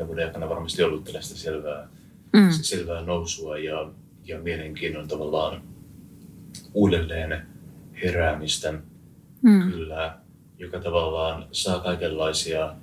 [0.03, 1.87] 10-20 vuoden aikana varmasti ollut tällaista selvää
[2.33, 2.51] mm.
[2.51, 3.91] selvää nousua ja,
[4.23, 5.61] ja mielenkiinnon tavallaan
[6.73, 7.45] uudelleen
[8.03, 8.73] heräämistä
[9.41, 9.71] mm.
[9.71, 10.17] kyllä,
[10.57, 12.75] joka tavallaan saa kaikenlaisia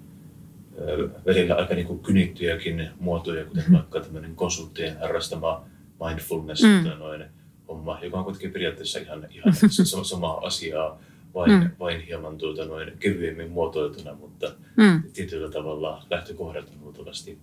[1.27, 3.75] välillä aika niin kuin kynittyjäkin muotoja, kuten mm.
[3.75, 5.65] vaikka tämmöinen konsulttien harrastama
[6.07, 6.99] mindfulness, mm.
[6.99, 7.25] noin
[7.69, 9.55] homma, joka on kuitenkin periaatteessa ihan, ihan
[10.05, 11.01] sama asiaa,
[11.35, 11.71] vain, mm.
[11.79, 15.03] vain hieman tuota noin kevyemmin muotoiltuna, mutta mm.
[15.13, 17.39] tietyllä tavalla lähtökohdat on luultavasti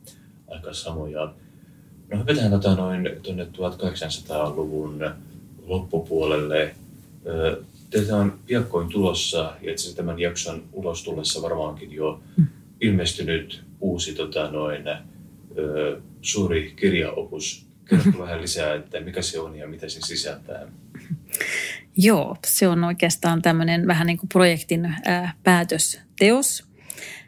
[0.48, 1.34] aika samoja.
[2.12, 5.12] No hypätään tota noin tuonne 1800-luvun
[5.66, 6.76] loppupuolelle.
[7.90, 12.20] Teitä on piakkoin tulossa, ja itse tämän jakson ulos tullessa varmaankin jo
[12.82, 14.84] ilmestynyt uusi tota noin,
[16.22, 17.66] suuri kirjaopus.
[17.90, 20.68] Kerrotko vähän lisää, että mikä se on ja mitä se sisältää?
[21.98, 24.96] Joo, se on oikeastaan tämmöinen vähän niin kuin projektin
[25.44, 26.64] päätösteos–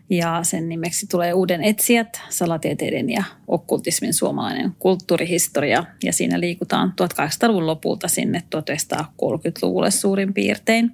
[0.10, 5.84] ja sen nimeksi tulee Uuden etsijät, salatieteiden ja okkultismin suomalainen kulttuurihistoria.
[6.04, 10.92] Ja siinä liikutaan 1800-luvun lopulta sinne 1930-luvulle suurin piirtein.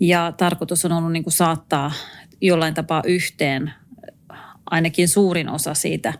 [0.00, 1.92] Ja tarkoitus on ollut niin kuin saattaa
[2.40, 3.72] jollain tapaa yhteen
[4.66, 6.12] ainakin suurin osa siitä,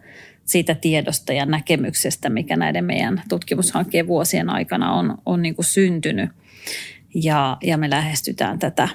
[0.44, 6.30] siitä tiedosta ja näkemyksestä, mikä näiden meidän tutkimushankkeen vuosien aikana on, on niin kuin syntynyt.
[7.14, 8.88] Ja, ja me lähestytään tätä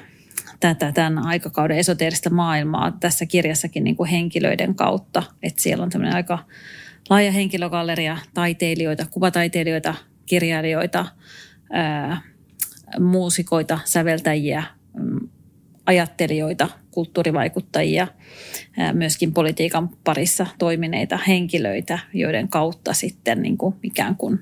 [0.59, 5.23] tätä tämän aikakauden esoteerista maailmaa tässä kirjassakin niin kuin henkilöiden kautta.
[5.43, 6.39] Että siellä on tämmöinen aika
[7.09, 11.05] laaja henkilögalleria, taiteilijoita, kuvataiteilijoita, kirjailijoita,
[11.71, 12.21] ää,
[12.99, 14.63] muusikoita, säveltäjiä,
[14.93, 15.29] mm,
[15.85, 18.07] ajattelijoita, kulttuurivaikuttajia,
[18.93, 24.39] myöskin politiikan parissa toimineita henkilöitä, joiden kautta sitten niin kuin ikään kuin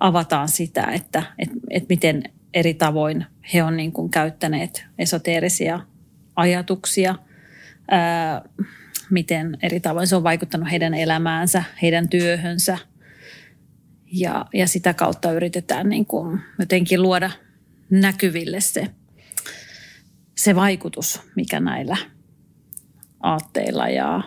[0.00, 2.22] avataan sitä, että, että, että miten
[2.54, 5.80] eri tavoin he on niin kuin käyttäneet esoteerisia
[6.36, 7.14] ajatuksia,
[7.90, 8.42] ää,
[9.10, 12.78] miten eri tavoin se on vaikuttanut heidän elämäänsä, heidän työhönsä
[14.12, 17.30] Ja, ja sitä kautta yritetään niin kuin jotenkin luoda
[17.90, 18.86] näkyville se,
[20.36, 21.96] se vaikutus, mikä näillä
[23.20, 24.22] aatteilla ja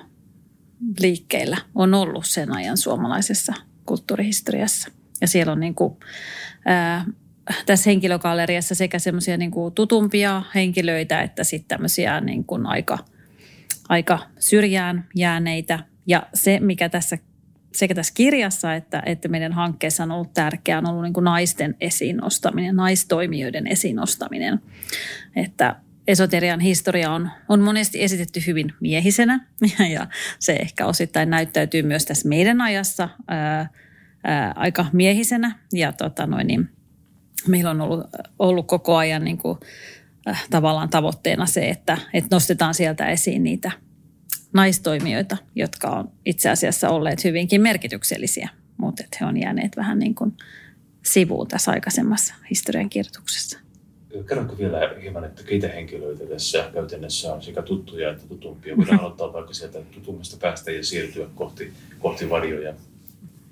[0.99, 3.53] liikkeillä on ollut sen ajan suomalaisessa
[3.85, 4.91] kulttuurihistoriassa.
[5.21, 5.97] Ja siellä on niin kuin,
[6.65, 7.05] ää,
[7.65, 12.97] tässä henkilögalleriassa sekä semmoisia niin tutumpia henkilöitä että sitten tämmöisiä niin kuin aika,
[13.89, 15.79] aika syrjään jääneitä.
[16.07, 17.17] Ja se, mikä tässä
[17.75, 21.75] sekä tässä kirjassa että, että meidän hankkeessa on ollut tärkeää, on ollut niin kuin naisten
[21.81, 24.59] esiin nostaminen, naistoimijoiden esiin nostaminen.
[25.35, 25.75] Että
[26.07, 29.45] esoterian historia on, on monesti esitetty hyvin miehisenä
[29.93, 30.07] ja,
[30.39, 33.69] se ehkä osittain näyttäytyy myös tässä meidän ajassa ää,
[34.23, 35.59] ää, aika miehisenä.
[35.73, 36.69] Ja tota noin, niin,
[37.47, 38.05] meillä on ollut,
[38.39, 39.57] ollut koko ajan niin kuin,
[40.27, 43.71] äh, tavallaan tavoitteena se, että, että nostetaan sieltä esiin niitä
[44.53, 50.15] naistoimijoita, jotka on itse asiassa olleet hyvinkin merkityksellisiä, mutta että he on jääneet vähän niin
[50.15, 50.33] kuin
[51.05, 53.59] sivuun tässä aikaisemmassa historiankirjoituksessa.
[54.29, 58.77] Kerrotko vielä hieman, että keitä henkilöitä tässä käytännössä on sekä tuttuja että tutumpia?
[58.77, 62.73] Voidaan aloittaa vaikka sieltä tutummasta päästä ja siirtyä kohti, kohti varjoja.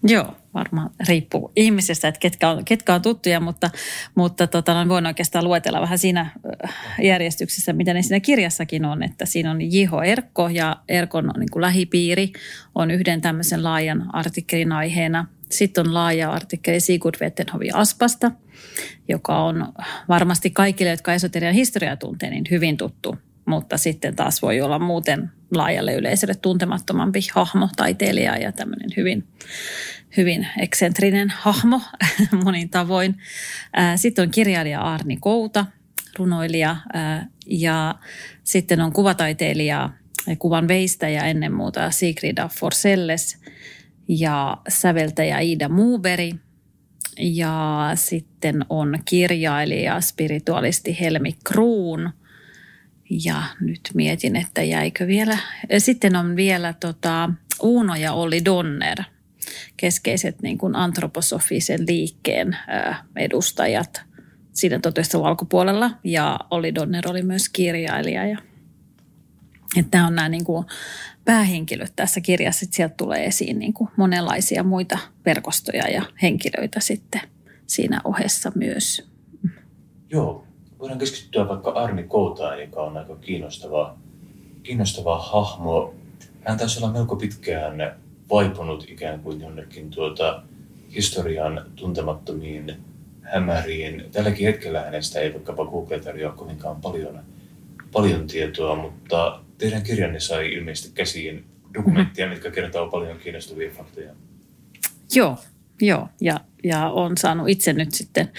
[0.03, 3.69] Joo, varmaan riippuu ihmisestä, että ketkä on, ketkä on tuttuja, mutta,
[4.15, 9.03] mutta tota, no, voin oikeastaan luetella vähän siinä äh, järjestyksessä, mitä ne siinä kirjassakin on,
[9.03, 12.31] että siinä on Jiho Erkko ja Erkon niin kuin lähipiiri
[12.75, 15.25] on yhden tämmöisen laajan artikkelin aiheena.
[15.51, 18.31] Sitten on laaja artikkeli Sigurd Wettenhovi Aspasta,
[19.07, 19.73] joka on
[20.09, 25.31] varmasti kaikille, jotka esoterian historiaa tuntee, niin hyvin tuttu mutta sitten taas voi olla muuten
[25.51, 29.27] laajalle yleisölle tuntemattomampi hahmo, taiteilija ja tämmöinen hyvin,
[30.17, 31.81] hyvin eksentrinen hahmo
[32.43, 33.17] monin tavoin.
[33.95, 35.65] Sitten on kirjailija Arni Kouta,
[36.19, 36.75] runoilija
[37.45, 37.95] ja
[38.43, 39.89] sitten on kuvataiteilija
[40.27, 43.37] ja kuvan veistäjä ennen muuta Sigrida Forselles
[44.07, 46.35] ja säveltäjä Ida Muuberi
[47.19, 52.09] ja sitten on kirjailija, spiritualisti Helmi Kruun–
[53.09, 55.37] ja nyt mietin, että jäikö vielä.
[55.77, 57.29] Sitten on vielä tota,
[57.61, 58.97] Uuno ja Olli Donner,
[59.77, 62.57] keskeiset niin kuin antroposofisen liikkeen
[63.15, 64.01] edustajat
[64.53, 65.91] siinä toteutusta alkupuolella.
[66.03, 68.27] Ja Olli Donner oli myös kirjailija.
[68.27, 68.37] Ja,
[69.77, 70.65] että nämä on nämä niin kuin
[71.25, 72.63] päähenkilöt tässä kirjassa.
[72.63, 77.21] Että sieltä tulee esiin niin kuin monenlaisia muita verkostoja ja henkilöitä sitten
[77.67, 79.09] siinä ohessa myös.
[80.09, 80.46] Joo,
[80.79, 83.97] voidaan keskittyä vaikka Arni Koutaan, joka on aika kiinnostava,
[84.63, 85.93] kiinnostava hahmo.
[86.41, 87.95] Hän taisi olla melko pitkään
[88.29, 90.43] vaipunut ikään kuin jonnekin tuota
[90.95, 92.77] historian tuntemattomiin
[93.21, 94.05] hämäriin.
[94.11, 97.19] Tälläkin hetkellä hänestä ei vaikkapa Google tarjoa kovinkaan paljon,
[97.91, 102.33] paljon tietoa, mutta teidän kirjanne sai ilmeisesti käsiin dokumenttia, mm-hmm.
[102.33, 104.11] mitkä kertoo paljon kiinnostavia faktoja.
[105.15, 105.37] Joo,
[105.81, 106.07] joo.
[106.21, 108.31] Ja, ja on saanut itse nyt sitten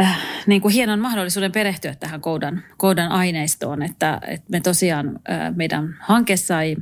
[0.00, 5.54] äh, niin kuin hienon mahdollisuuden perehtyä tähän koudan, koudan aineistoon, että, että me tosiaan äh,
[5.56, 6.76] meidän hanke sai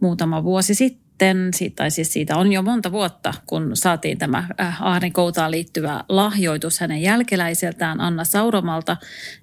[0.00, 4.78] muutama vuosi sitten, tai siis siitä on jo monta vuotta, kun saatiin tämä äh,
[5.12, 8.96] Koutaan liittyvä lahjoitus hänen jälkeläiseltään Anna Sauromalta,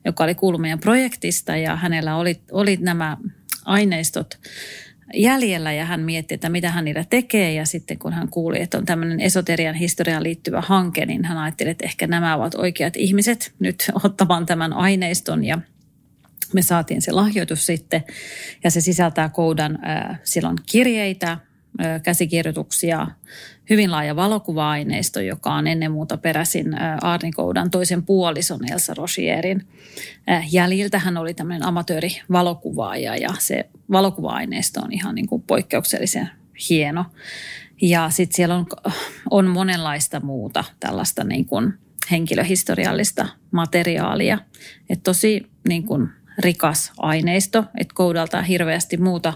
[0.05, 1.55] joka oli kuullut meidän projektista.
[1.55, 3.17] Ja hänellä oli, oli nämä
[3.65, 4.39] aineistot
[5.13, 7.53] jäljellä ja hän mietti, että mitä hän niillä tekee.
[7.53, 11.69] Ja sitten kun hän kuuli, että on tämmöinen esoterian historiaan liittyvä hanke, niin hän ajatteli,
[11.69, 15.59] että ehkä nämä ovat oikeat ihmiset nyt ottamaan tämän aineiston ja
[16.53, 18.03] me saatiin se lahjoitus sitten
[18.63, 21.37] ja se sisältää koudan äh, silloin kirjeitä,
[22.03, 23.07] käsikirjoituksia,
[23.69, 29.67] hyvin laaja valokuva-aineisto, joka on ennen muuta peräisin Arni Koudan toisen puolison Elsa Rochierin
[30.51, 30.99] jäljiltä.
[30.99, 36.29] Hän oli tämmöinen amatöörivalokuvaaja ja se valokuva-aineisto on ihan niin kuin poikkeuksellisen
[36.69, 37.05] hieno.
[37.81, 38.65] Ja sitten siellä on,
[39.29, 41.73] on monenlaista muuta tällaista niin kuin
[42.11, 44.37] henkilöhistoriallista materiaalia.
[44.89, 49.33] Et tosi niin kuin rikas aineisto, että koudalta hirveästi muuta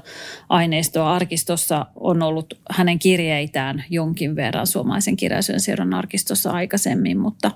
[0.50, 1.16] aineistoa.
[1.16, 7.52] Arkistossa on ollut hänen kirjeitään jonkin verran suomalaisen kirjaisuuden seuran arkistossa aikaisemmin, mutta,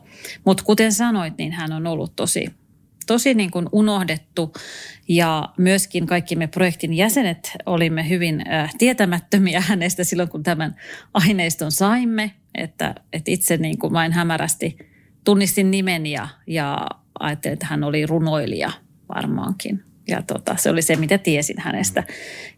[0.46, 2.48] mutta kuten sanoit, niin hän on ollut tosi
[3.08, 4.54] tosi niin kuin unohdettu.
[5.08, 10.76] Ja myöskin kaikki me projektin jäsenet olimme hyvin äh, tietämättömiä hänestä silloin, kun tämän
[11.14, 14.78] aineiston saimme, että, että itse niin kuin vain hämärästi
[15.24, 16.88] tunnistin nimen ja, ja
[17.20, 18.72] ajattelin, että hän oli runoilija
[19.16, 19.84] varmaankin.
[20.08, 22.04] Ja tota, se oli se, mitä tiesin hänestä.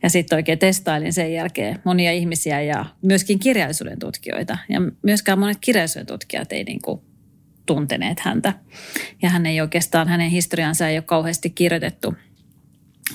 [0.04, 4.58] Ja sitten oikein testailin sen jälkeen monia ihmisiä ja myöskin kirjallisuuden tutkijoita.
[4.70, 7.02] Ja myöskään monet kirjallisuuden tutkijat ei niin kuin
[7.66, 8.54] tunteneet häntä.
[9.22, 12.16] Ja hän ei oikeastaan, hänen historiansa ei ole kauheasti kirjoitettu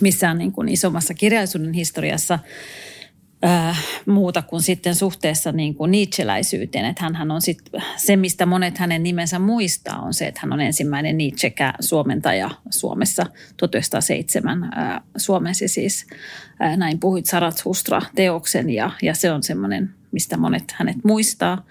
[0.01, 2.39] missään niin kuin isommassa kirjallisuuden historiassa.
[4.07, 6.85] Muuta kuin sitten suhteessa niin kuin Nietzscheläisyyteen.
[6.85, 7.59] Että hän on sit,
[7.97, 13.27] se, mistä monet hänen nimensä muistaa, on se, että hän on ensimmäinen Nietzschekä suomentaja Suomessa
[13.57, 14.65] 1907.
[14.79, 16.07] Äh, suomesi siis
[16.77, 17.25] näin puhuit
[17.65, 21.65] Hustra teoksen ja, ja se on semmoinen, mistä monet hänet muistaa.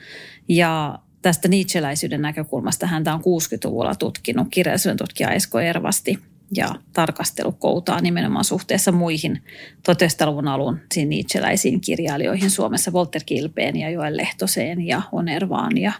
[0.47, 6.19] Ja tästä Nietzscheläisyyden näkökulmasta häntä on 60-luvulla tutkinut kirjallisuuden tutkija Esko Ervasti–
[6.55, 9.43] ja tarkastelu koutaa nimenomaan suhteessa muihin
[9.77, 15.91] 1900-luvun alun Nietzscheläisiin kirjailijoihin Suomessa, Walter Kilpeen ja Joel Lehtoseen ja Onervaan ja,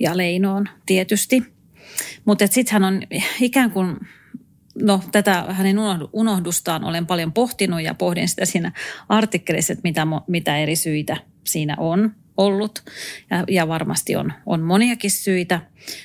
[0.00, 1.42] ja Leinoon tietysti.
[2.24, 3.02] Mutta sitten hän on
[3.40, 3.96] ikään kuin
[4.82, 5.76] no tätä hänen
[6.12, 8.72] unohdustaan olen paljon pohtinut ja pohdin sitä siinä
[9.08, 12.82] artikkelissa, että mitä, mitä eri syitä siinä on ollut
[13.30, 15.60] ja, ja varmasti on, on moniakin syitä.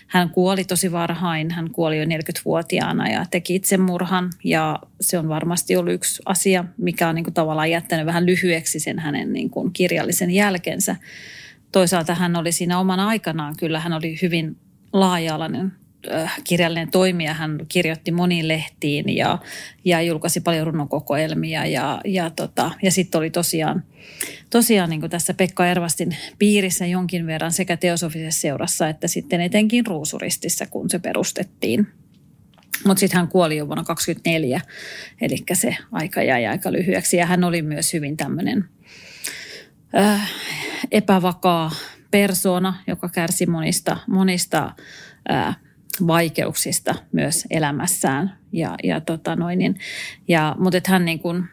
[0.08, 5.76] Hän kuoli tosi varhain, hän kuoli jo 40-vuotiaana ja teki itsemurhan ja se on varmasti
[5.76, 9.74] ollut yksi asia, mikä on niin kuin tavallaan jättänyt vähän lyhyeksi sen hänen niin kuin
[9.74, 10.96] kirjallisen jälkensä.
[11.72, 14.58] Toisaalta hän oli siinä omana aikanaan, kyllä hän oli hyvin
[14.94, 15.83] laaja-alainen
[16.44, 17.34] kirjallinen toimija.
[17.34, 19.38] Hän kirjoitti moniin lehtiin ja,
[19.86, 21.66] ja julkaisi paljon runokokoelmia.
[21.66, 23.84] Ja, ja, tota, ja sitten oli tosiaan,
[24.50, 30.66] tosiaan niin tässä Pekka Ervastin piirissä jonkin verran sekä teosofisessa seurassa että sitten etenkin Ruusuristissä,
[30.66, 31.88] kun se perustettiin.
[32.86, 34.62] Mutta sitten hän kuoli jo vuonna 2024,
[35.22, 37.18] eli se aika jäi aika lyhyeksi.
[37.18, 38.66] Ja hän oli myös hyvin tämmöinen
[39.98, 40.32] äh,
[40.92, 41.72] epävakaa
[42.12, 44.72] persona, joka kärsi monista, monista
[45.32, 45.58] äh,
[46.08, 48.38] vaikeuksista myös elämässään.
[48.52, 49.80] Ja, ja, tota noin, niin,
[50.28, 51.44] ja, mutta että hän niin kuin,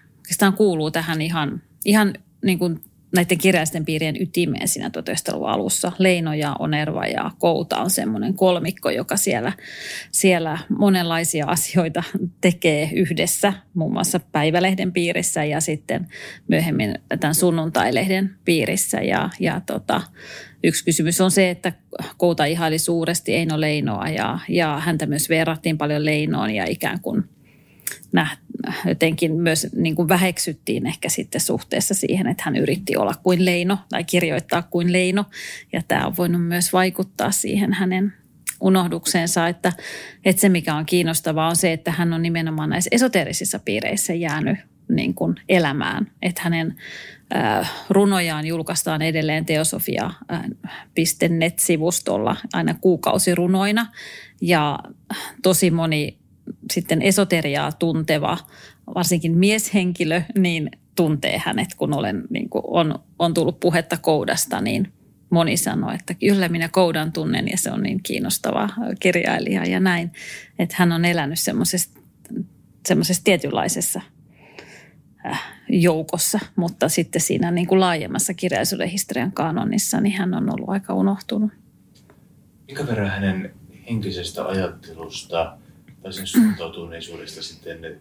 [0.57, 2.83] kuuluu tähän ihan, ihan niin kuin
[3.17, 5.93] näiden kirjaisten piirien ytimeen siinä 1900-luvun alussa.
[5.99, 9.53] Leino ja Onerva ja Kouta on semmoinen kolmikko, joka siellä,
[10.13, 12.03] siellä monenlaisia asioita
[12.41, 16.09] tekee yhdessä, muun muassa Päivälehden piirissä ja sitten
[16.49, 19.01] myöhemmin tämän sunnuntailehden piirissä.
[19.01, 20.03] Ja, ja tota,
[20.65, 21.73] yksi kysymys on se, että
[22.17, 27.25] Kouta ihaili suuresti Eino Leinoa ja, ja häntä myös verrattiin paljon Leinoon ja ikään kuin–
[28.89, 33.79] jotenkin myös niin kuin väheksyttiin ehkä sitten suhteessa siihen, että hän yritti olla kuin Leino
[33.89, 35.25] tai kirjoittaa kuin Leino.
[35.73, 38.13] Ja tämä on voinut myös vaikuttaa siihen hänen
[38.61, 39.73] unohdukseensa, että,
[40.25, 44.59] että se mikä on kiinnostavaa on se, että hän on nimenomaan näissä esoteerisissa piireissä jäänyt
[44.89, 46.11] niin kuin elämään.
[46.23, 46.77] Että hänen
[47.37, 53.87] äh, runojaan julkaistaan edelleen teosofia.net-sivustolla aina kuukausirunoina.
[54.41, 54.79] Ja
[55.43, 56.20] tosi moni
[56.73, 58.39] sitten esoteriaa tunteva,
[58.95, 64.93] varsinkin mieshenkilö, niin tuntee hänet, kun olen, niin kuin on, on tullut puhetta koudasta, niin
[65.31, 68.69] moni sanoo, että kyllä minä koudan tunnen ja se on niin kiinnostava
[69.01, 70.13] kirjailija ja näin.
[70.59, 72.01] Että hän on elänyt semmoisessa,
[73.25, 74.01] tietynlaisessa
[75.27, 80.69] äh, joukossa, mutta sitten siinä niin kuin laajemmassa kirjallisuuden historian kanonissa, niin hän on ollut
[80.69, 81.51] aika unohtunut.
[82.67, 83.55] Minkä verran hänen
[83.89, 85.57] henkisestä ajattelusta–
[86.03, 88.01] tai sen suuntautuneisuudesta sitten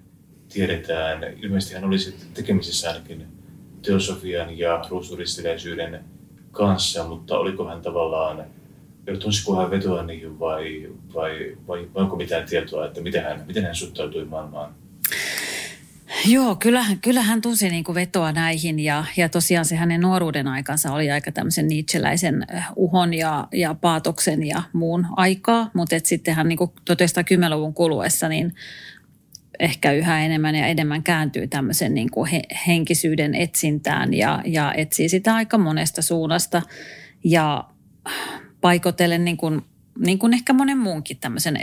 [0.54, 1.34] tiedetään.
[1.42, 3.28] Ilmeisesti hän oli sitten tekemisissä ainakin
[3.82, 6.04] teosofian ja ruusuristiläisyyden
[6.52, 8.46] kanssa, mutta oliko hän tavallaan,
[9.20, 13.64] tunsiko hän vetoa niihin vai, vai, vai, vai onko mitään tietoa, että miten hän, miten
[13.66, 14.76] hän suhtautui maailmaan?
[16.26, 20.94] Joo, kyllähän, kyllähän tunsi niin kuin vetoa näihin ja, ja tosiaan se hänen nuoruuden aikansa
[20.94, 26.48] oli aika tämmöisen niitseläisen eh, uhon ja, ja paatoksen ja muun aikaa, mutta sitten hän
[26.48, 28.56] niin kuin 1910-luvun kuluessa niin
[29.60, 35.10] ehkä yhä enemmän ja enemmän kääntyy tämmöisen niin kuin he, henkisyyden etsintään ja, ja etsii
[35.10, 36.62] sitä aika monesta suunnasta.
[37.24, 37.64] Ja
[38.62, 39.62] paikotellen niin kuin
[40.06, 41.58] niin kuin ehkä monen muunkin tämmöisen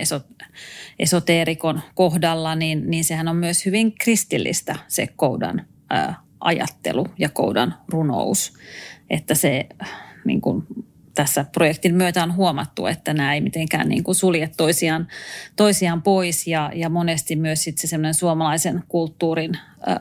[0.99, 7.75] esoteerikon kohdalla, niin, niin sehän on myös hyvin kristillistä se koudan ää, ajattelu ja koudan
[7.89, 8.53] runous.
[9.11, 9.67] Että se
[10.25, 10.67] niin kuin
[11.15, 15.09] tässä projektin myötä on huomattu, että nämä ei mitenkään niin kuin sulje toisiaan,
[15.57, 19.53] toisiaan pois ja, ja monesti myös sit se semmoinen suomalaisen kulttuurin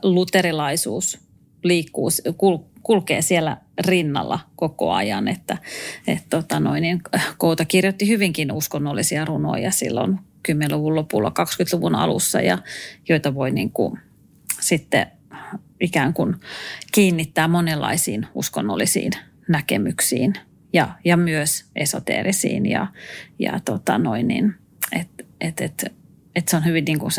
[0.04, 1.19] luterilaisuus
[1.63, 5.28] liikkuu, kul, kulkee siellä rinnalla koko ajan.
[5.28, 5.58] Että,
[6.08, 7.02] et, tota noin, niin
[7.38, 10.19] Kouta kirjoitti hyvinkin uskonnollisia runoja silloin
[10.52, 12.57] 10-luvun lopulla, 20-luvun alussa, ja
[13.10, 13.99] joita voi niin kuin
[14.60, 15.07] sitten
[15.80, 16.36] ikään kuin
[16.91, 19.12] kiinnittää monenlaisiin uskonnollisiin
[19.47, 20.34] näkemyksiin
[20.74, 22.66] ja, ja myös esoteerisiin.
[22.66, 22.88] Ja,
[23.39, 24.55] ja tota noin, niin,
[24.91, 25.10] et,
[25.41, 25.86] et, et,
[26.36, 27.12] et se on hyvin niin kuin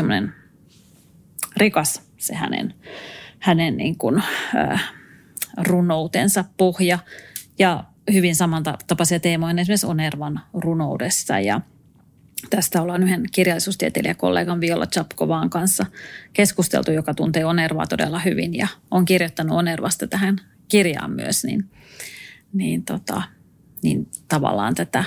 [1.56, 2.74] rikas se hänen,
[3.38, 4.22] hänen niin kuin,
[4.56, 4.95] äh,
[5.56, 6.98] runoutensa pohja
[7.58, 11.60] ja hyvin samantapaisia teemoja esimerkiksi Onervan runoudessa ja
[12.50, 15.86] Tästä ollaan yhden kirjallisuustieteilijäkollegan Viola Chapkovaan kanssa
[16.32, 20.36] keskusteltu, joka tuntee Onervaa todella hyvin ja on kirjoittanut Onervasta tähän
[20.68, 21.70] kirjaan myös, niin,
[22.52, 23.22] niin, tota,
[23.82, 25.04] niin tavallaan tätä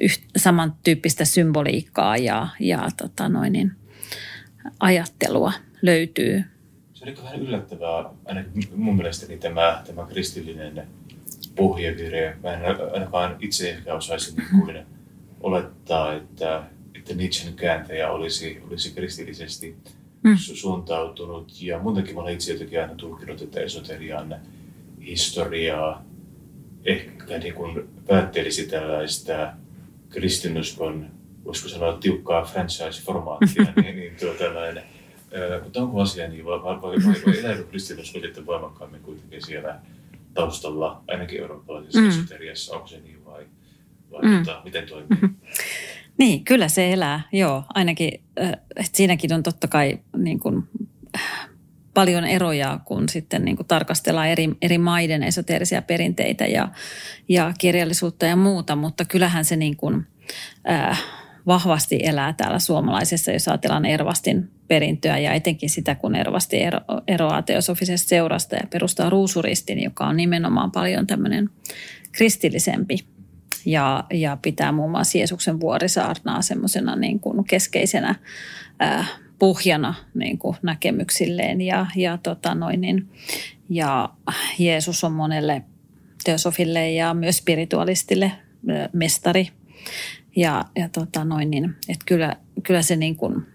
[0.00, 3.72] yht, samantyyppistä symboliikkaa ja, ja tota noin, niin,
[4.80, 6.44] ajattelua löytyy.
[7.04, 10.86] Se on vähän yllättävää, ainakin mun mielestäni tämä, tämä kristillinen
[11.56, 12.36] pohjavire.
[12.42, 12.60] Mä en
[12.92, 14.86] ainakaan itse ehkä osaisi niin kuin
[15.40, 16.62] olettaa, että,
[16.94, 19.76] että Nietzschen kääntäjä olisi, olisi kristillisesti
[20.22, 20.36] mm.
[20.36, 21.62] suuntautunut.
[21.62, 24.36] Ja muutenkin mä olen itse jotenkin aina tulkinut, että esoterian
[25.00, 26.04] historiaa
[26.84, 29.52] ehkä niin kuin päättelisi tällaista
[30.08, 31.10] kristinuskon,
[31.44, 34.99] voisiko sanoa tiukkaa franchise-formaattia, niin, niin tuo tällainen, ää,
[35.62, 39.80] mutta onko asia niin, vai, vai, vai, vai elääkö kristinusko sitten voimakkaammin kuitenkin siellä
[40.34, 42.08] taustalla, ainakin eurooppalaisessa mm.
[42.08, 43.46] esoteriassa, onko se niin vai,
[44.10, 44.38] vai mm.
[44.38, 45.08] tota, miten toimii?
[45.08, 45.34] Mm-hmm.
[46.18, 47.64] Niin, kyllä se elää, joo.
[47.74, 48.20] Ainakin,
[48.76, 50.68] että siinäkin on totta kai niin kuin,
[51.94, 56.68] paljon eroja, kun sitten niin kuin tarkastellaan eri, eri maiden esoteerisia perinteitä ja,
[57.28, 60.06] ja kirjallisuutta ja muuta, mutta kyllähän se niin kuin,
[60.70, 61.02] äh,
[61.46, 67.42] vahvasti elää täällä suomalaisessa, jos ajatellaan Ervastin perintöä ja etenkin sitä, kun Ervasti ero, eroaa
[67.42, 71.50] teosofisesta seurasta ja perustaa ruusuristin, joka on nimenomaan paljon tämmöinen
[72.12, 72.98] kristillisempi
[73.66, 78.14] ja, ja pitää muun muassa Jeesuksen vuorisaarnaa semmoisena niin kuin keskeisenä
[78.82, 83.08] äh, pohjana niin kuin näkemyksilleen ja, ja, tota noin, niin,
[83.68, 84.08] ja
[84.58, 85.62] Jeesus on monelle
[86.24, 88.32] teosofille ja myös spiritualistille
[88.92, 89.48] mestari
[90.40, 93.46] ja, ja tota noin, niin, että kyllä, kyllä se niin kuin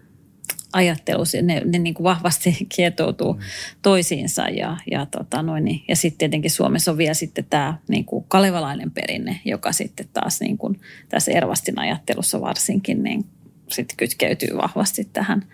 [0.72, 3.40] ajattelu, ne, ne niin kuin vahvasti kietoutuu mm.
[3.82, 8.04] toisiinsa ja, ja, tota noin, niin, ja sitten tietenkin Suomessa on vielä sitten tämä niin
[8.04, 13.24] kuin kalevalainen perinne, joka sitten taas niin kuin tässä Ervastin ajattelussa varsinkin niin
[13.68, 15.44] sitten kytkeytyy vahvasti tähän,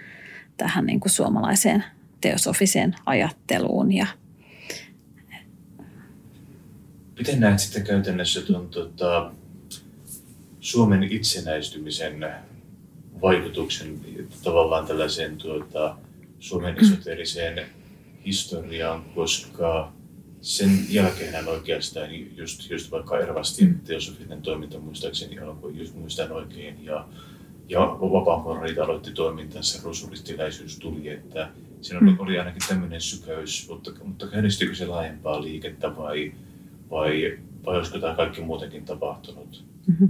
[0.57, 1.85] tähän niin kuin suomalaiseen
[2.21, 4.07] teosofiseen ajatteluun ja
[7.19, 9.33] Miten näet sitten käytännössä tuon tota,
[10.63, 12.27] Suomen itsenäistymisen
[13.23, 14.01] vaikutuksen
[14.45, 15.97] tavallaan tällaiseen tuota,
[16.39, 17.67] Suomen esoteriseen
[18.27, 19.93] historiaan, koska
[20.41, 23.81] sen jälkeen oikeastaan just, just vaikka Ervastin mm.
[23.81, 27.09] teosofinen toiminta muistaakseni alkoi, just muistan oikein, ja,
[27.69, 31.51] ja Vapaamuorit aloitti toimintansa, rusuristiläisyys tuli, että
[31.81, 32.21] siinä oli, mm.
[32.21, 36.33] oli ainakin tämmöinen sykäys, mutta, mutta käynnistyykö se laajempaa liikettä vai,
[36.91, 39.65] vai, vai olisiko tämä kaikki muutenkin tapahtunut?
[39.87, 40.09] Mm-hmm.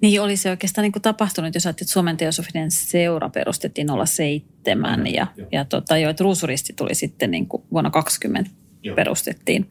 [0.00, 5.00] Niin oli se oikeastaan niin kuin tapahtunut, jos ajattelet, että Suomen teosofinen seura perustettiin 07
[5.00, 5.46] mm, ja, jo.
[5.52, 8.50] ja tota, jo, että Ruusuristi tuli sitten niin kuin vuonna 20
[8.82, 8.94] jo.
[8.94, 9.70] perustettiin.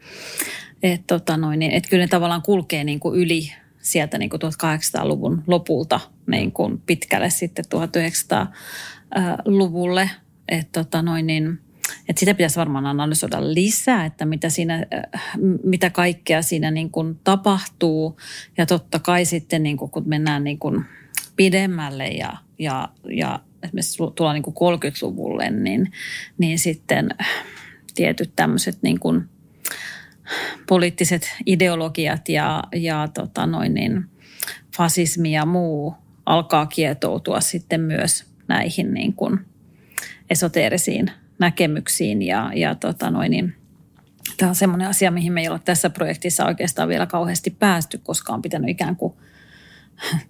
[0.83, 4.41] Että tota noin, niin, et kyllä ne tavallaan kulkee niin kuin yli sieltä niin kuin
[4.41, 10.09] 1800-luvun lopulta niin kuin pitkälle sitten 1900-luvulle.
[10.49, 11.59] Että tota noin, niin,
[12.09, 15.21] että sitä pitäisi varmaan analysoida lisää, että mitä, siinä, äh,
[15.63, 18.17] mitä kaikkea siinä niin kuin tapahtuu.
[18.57, 20.85] Ja totta kai sitten niin kuin, kun mennään niin kuin
[21.35, 25.91] pidemmälle ja, ja, ja esimerkiksi tullaan niin kuin 30-luvulle, niin,
[26.37, 27.09] niin sitten
[27.95, 29.29] tietyt tämmöiset niin kuin
[30.67, 34.05] poliittiset ideologiat ja, ja tota noin niin,
[34.77, 39.39] fasismi ja muu alkaa kietoutua sitten myös näihin niin kuin
[40.29, 43.55] esoteerisiin näkemyksiin ja, ja tota noin, niin,
[44.37, 48.33] tämä on semmoinen asia, mihin me ei ole tässä projektissa oikeastaan vielä kauheasti päästy, koska
[48.33, 49.13] on pitänyt ikään kuin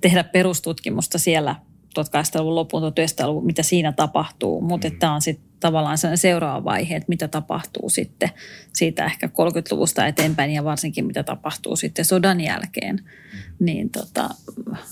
[0.02, 1.56] tehdä perustutkimusta siellä
[2.00, 4.62] 1800-luvun lopun, 1900-luvun, mitä siinä tapahtuu.
[4.62, 5.00] Mutta mm.
[5.00, 8.30] tämä on sitten tavallaan sellainen seuraava vaihe, että mitä tapahtuu sitten
[8.74, 12.96] siitä ehkä 30-luvusta eteenpäin ja varsinkin mitä tapahtuu sitten sodan jälkeen.
[12.96, 13.66] Mm.
[13.66, 14.30] Niin tota,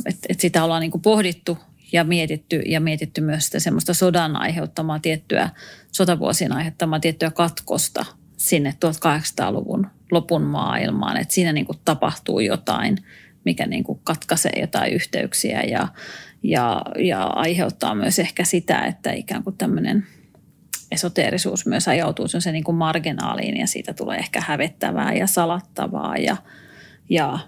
[0.05, 1.57] että et sitä ollaan niin kuin pohdittu
[1.91, 5.49] ja mietitty, ja mietitty myös sitä semmoista sodan aiheuttamaa tiettyä,
[5.91, 8.05] sotavuosien aiheuttamaa tiettyä katkosta
[8.37, 11.17] sinne 1800-luvun lopun maailmaan.
[11.17, 12.97] Että siinä niin kuin tapahtuu jotain,
[13.45, 15.87] mikä niin kuin katkaisee jotain yhteyksiä ja,
[16.43, 20.07] ja, ja aiheuttaa myös ehkä sitä, että ikään kuin tämmöinen
[20.91, 26.37] esoteerisuus myös ajautuu se niin kuin marginaaliin ja siitä tulee ehkä hävettävää ja salattavaa ja,
[27.09, 27.39] ja,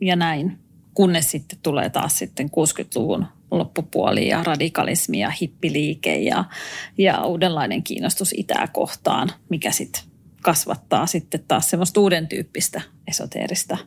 [0.00, 0.58] ja näin.
[0.94, 3.26] Kunnes sitten tulee taas sitten 60-luvun
[3.58, 6.44] loppupuoli ja radikalismi ja hippiliike ja,
[6.98, 10.02] ja uudenlainen kiinnostus itää kohtaan, mikä sitten
[10.42, 13.78] kasvattaa sitten taas semmoista uuden tyyppistä esoteerista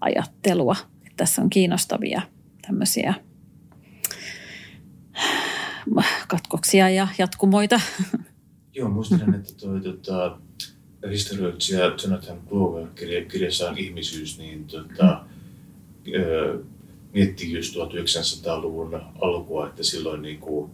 [0.00, 0.76] ajattelua.
[0.96, 2.22] Että tässä on kiinnostavia
[2.66, 3.14] tämmöisiä
[6.28, 7.80] katkoksia ja jatkumoita.
[8.74, 10.38] Joo, muistan, että tuo tota,
[11.10, 12.86] historioitsija Jonathan Glover
[13.28, 15.24] kirjassaan ihmisyys, niin tota,
[16.06, 16.75] mm
[17.16, 20.70] miettii just 1900-luvun alkua, että silloin niin kuin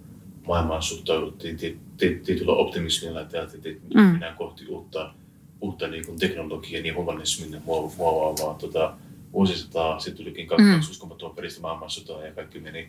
[0.47, 1.57] maailmaan suhtauduttiin
[1.97, 4.03] tietyllä optimismilla, että ajateltiin, että mm.
[4.03, 5.15] mennään kohti uutta,
[5.61, 8.95] uutta niin kuin teknologiaa niin humanismin muovaavaa tota,
[9.33, 9.99] vuosisataa.
[9.99, 11.35] Sitten tulikin kaksi mm.
[11.37, 12.89] peristä maailmansotaa ja kaikki meni,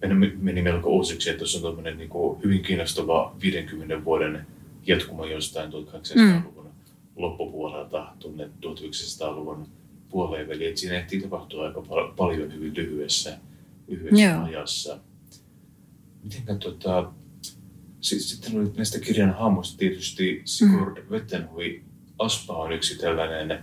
[0.00, 1.30] meni, meni melko uusiksi.
[1.30, 4.46] Että tuossa on tämmöinen niin kuin hyvin kiinnostava 50 vuoden
[4.86, 6.70] jatkuma jostain 1800-luvun mm.
[7.16, 9.66] loppupuolelta tuonne 1900-luvun
[10.08, 10.68] puoleen väliin.
[10.68, 13.38] Että siinä ehtii tapahtua aika pal- paljon hyvin lyhyessä,
[13.88, 14.44] lyhyessä Joo.
[14.44, 14.98] ajassa.
[16.24, 17.12] Miten tota,
[18.00, 21.10] sitten oli näistä kirjan hahmoista tietysti Sigurd mm.
[21.10, 21.82] Wettenhui
[22.18, 23.58] Aspa on yksi tällainen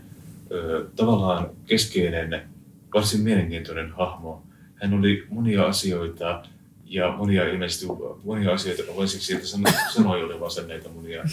[0.51, 2.49] ö, tavallaan keskeinen,
[2.93, 4.43] varsin mielenkiintoinen hahmo.
[4.75, 6.43] Hän oli monia asioita
[6.85, 7.85] ja monia ilmeisesti
[8.23, 9.47] monia asioita, vain siksi, että
[9.93, 11.23] sanoi olevansa näitä monia,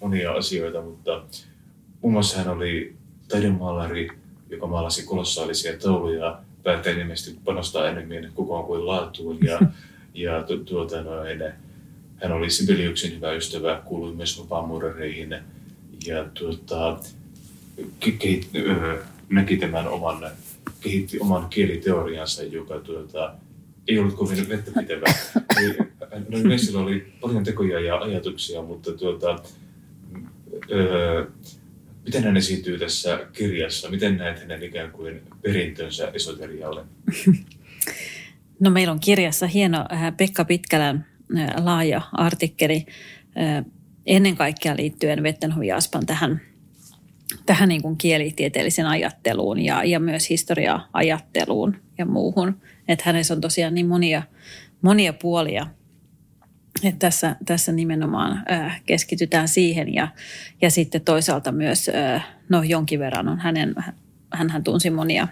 [0.00, 1.24] monia asioita, mutta
[2.02, 2.96] muun muassa hän oli
[3.28, 4.08] taidemaalari,
[4.50, 9.60] joka maalasi kolossaalisia tauluja, päättäen ilmeisesti panostaa enemmän kokoon kuin laatuun ja,
[10.14, 11.42] ja tu, tuota, noin,
[12.16, 15.36] hän oli Sibeliuksen hyvä ystävä, kuului myös vapaamuurareihin
[16.06, 17.00] ja tuota,
[18.00, 18.40] ke, ke,
[19.28, 20.30] näki tämän oman,
[20.80, 23.34] kehitti oman kieliteoriansa, joka tuota,
[23.88, 25.06] ei ollut kovin vettäpitävä.
[26.42, 29.38] Messillä oli paljon tekoja ja ajatuksia, mutta tuota,
[30.70, 31.26] öö,
[32.04, 33.90] miten hän esiintyy tässä kirjassa?
[33.90, 36.84] Miten näet hänen ikään kuin perintönsä esoterialle?
[38.60, 41.06] No meillä on kirjassa hieno äh, Pekka Pitkälän
[41.38, 42.86] äh, laaja artikkeli
[43.38, 43.64] äh,
[44.06, 46.40] ennen kaikkea liittyen Vettenhovi-Aspan tähän,
[47.46, 52.60] tähän niin kuin kielitieteellisen ajatteluun ja, ja myös historia-ajatteluun ja muuhun.
[52.88, 54.22] Että hänessä on tosiaan niin monia,
[54.82, 55.66] monia puolia–
[56.82, 58.44] että tässä, tässä nimenomaan
[58.86, 60.08] keskitytään siihen ja,
[60.62, 61.90] ja sitten toisaalta myös,
[62.48, 63.74] no jonkin verran on hänen,
[64.32, 65.28] hän tunsi monia,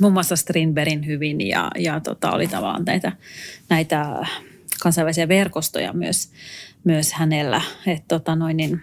[0.00, 3.12] muun muassa Strindbergin hyvin ja, ja tota, oli tavallaan näitä,
[3.68, 4.26] näitä
[4.82, 6.32] kansainvälisiä verkostoja myös,
[6.84, 7.60] myös hänellä.
[7.86, 8.82] Että tota noin, niin,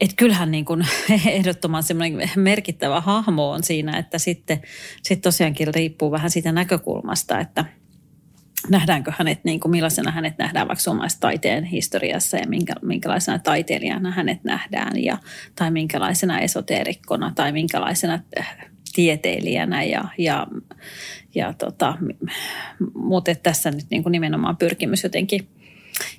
[0.00, 0.86] et kyllähän niin kuin
[1.26, 4.62] ehdottoman semmoinen merkittävä hahmo on siinä, että sitten
[5.02, 7.64] sit tosiaankin riippuu vähän siitä näkökulmasta, että–
[8.68, 14.10] nähdäänkö hänet, niin kuin millaisena hänet nähdään vaikka suomalaisen taiteen historiassa ja minkä, minkälaisena taiteilijana
[14.10, 15.18] hänet nähdään ja,
[15.54, 18.46] tai minkälaisena esoteerikkona tai minkälaisena eh,
[18.94, 20.46] tieteilijänä ja, ja,
[21.34, 21.98] ja tota,
[22.94, 25.48] mutta tässä nyt niin kuin nimenomaan pyrkimys jotenkin,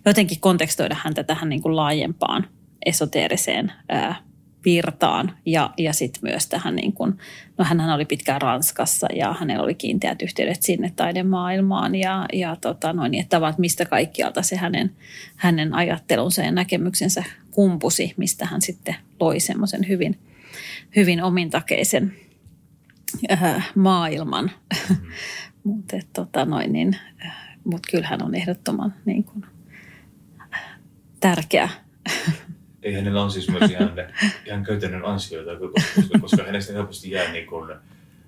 [0.05, 2.47] jotenkin kontekstoida häntä tähän niin kuin laajempaan
[2.85, 4.15] esoteeriseen ää,
[4.66, 7.18] virtaan ja, ja sitten myös tähän niin kuin,
[7.57, 12.93] no hän oli pitkään Ranskassa ja hänellä oli kiinteät yhteydet sinne taidemaailmaan ja, ja tota
[12.93, 14.95] noin, että vaan, mistä kaikkialta se hänen,
[15.36, 20.20] hänen ajattelunsa ja näkemyksensä kumpusi, mistä hän sitten loi semmoisen hyvin,
[20.95, 22.16] hyvin omintakeisen
[23.32, 24.51] äh, maailman.
[25.64, 26.95] Mutta tota noin, niin,
[27.26, 29.45] äh, mut kyllähän on ehdottoman niin kuin,
[31.20, 31.70] tärkeä
[32.84, 33.93] ei hänellä on siis myös ihan,
[34.47, 37.69] ihan käytännön ansioita, koska, koska hänestä helposti jää niin kuin,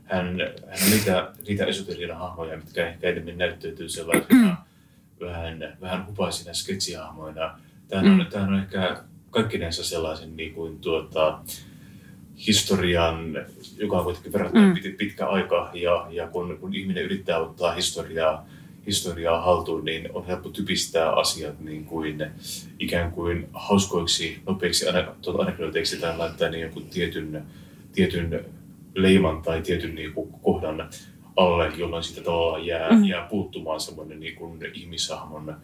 [0.06, 0.26] hän,
[0.68, 4.58] hän on niitä, niitä esoterian hahmoja, mitkä ehkä enemmän näyttäytyy sellaisena
[5.22, 7.60] vähän, vähän hupaisina sketsihahmoina.
[7.88, 8.26] Tämä on, mm.
[8.26, 11.40] tämä on ehkä kaikkinensa sellaisen niin kuin, tuota,
[12.48, 13.34] historian,
[13.78, 14.98] joka on kuitenkin verrattuna mm.
[14.98, 18.48] pitkä aika, ja, ja kun, kun ihminen yrittää ottaa historiaa
[18.88, 22.32] historiaa haltuun, niin on helppo typistää asiat niin kuin,
[22.80, 24.86] ikään kuin hauskoiksi, nopeiksi
[25.22, 27.44] tuota anekdooteiksi tai laittaa niin jonkun tietyn,
[27.92, 28.46] tietyn
[28.96, 30.90] leiman tai tietyn niin kuin, kohdan
[31.36, 33.06] alle, jolloin sitä tavallaan jää, mm.
[33.06, 35.56] jää puuttumaan semmoinen niin kuin ihmishahmon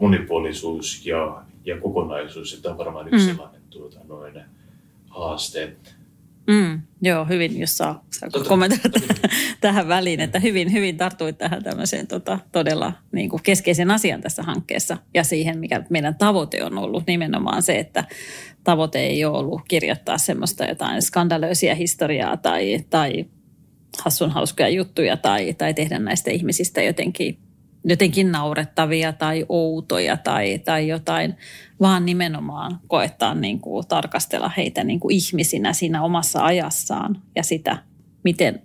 [0.00, 2.54] monipuolisuus ja, ja kokonaisuus.
[2.54, 3.32] Että on varmaan yksi mm.
[3.32, 4.40] sellainen tuota, noin,
[5.08, 5.76] haaste.
[6.46, 9.00] Mm, joo, hyvin, jos saa, saa kommentoida
[9.60, 14.42] tähän väliin, että hyvin, hyvin tartuit tähän tämmöiseen tota, todella niin kuin keskeisen asian tässä
[14.42, 17.06] hankkeessa ja siihen, mikä meidän tavoite on ollut.
[17.06, 18.04] Nimenomaan se, että
[18.64, 23.24] tavoite ei ole ollut kirjoittaa semmoista jotain skandalöisiä historiaa tai, tai
[23.98, 27.38] hassun hauskoja juttuja tai, tai tehdä näistä ihmisistä jotenkin
[27.84, 31.34] jotenkin naurettavia tai outoja tai, tai jotain,
[31.80, 37.78] vaan nimenomaan koettaa niin kuin tarkastella heitä niin kuin ihmisinä siinä omassa ajassaan ja sitä,
[38.24, 38.62] miten,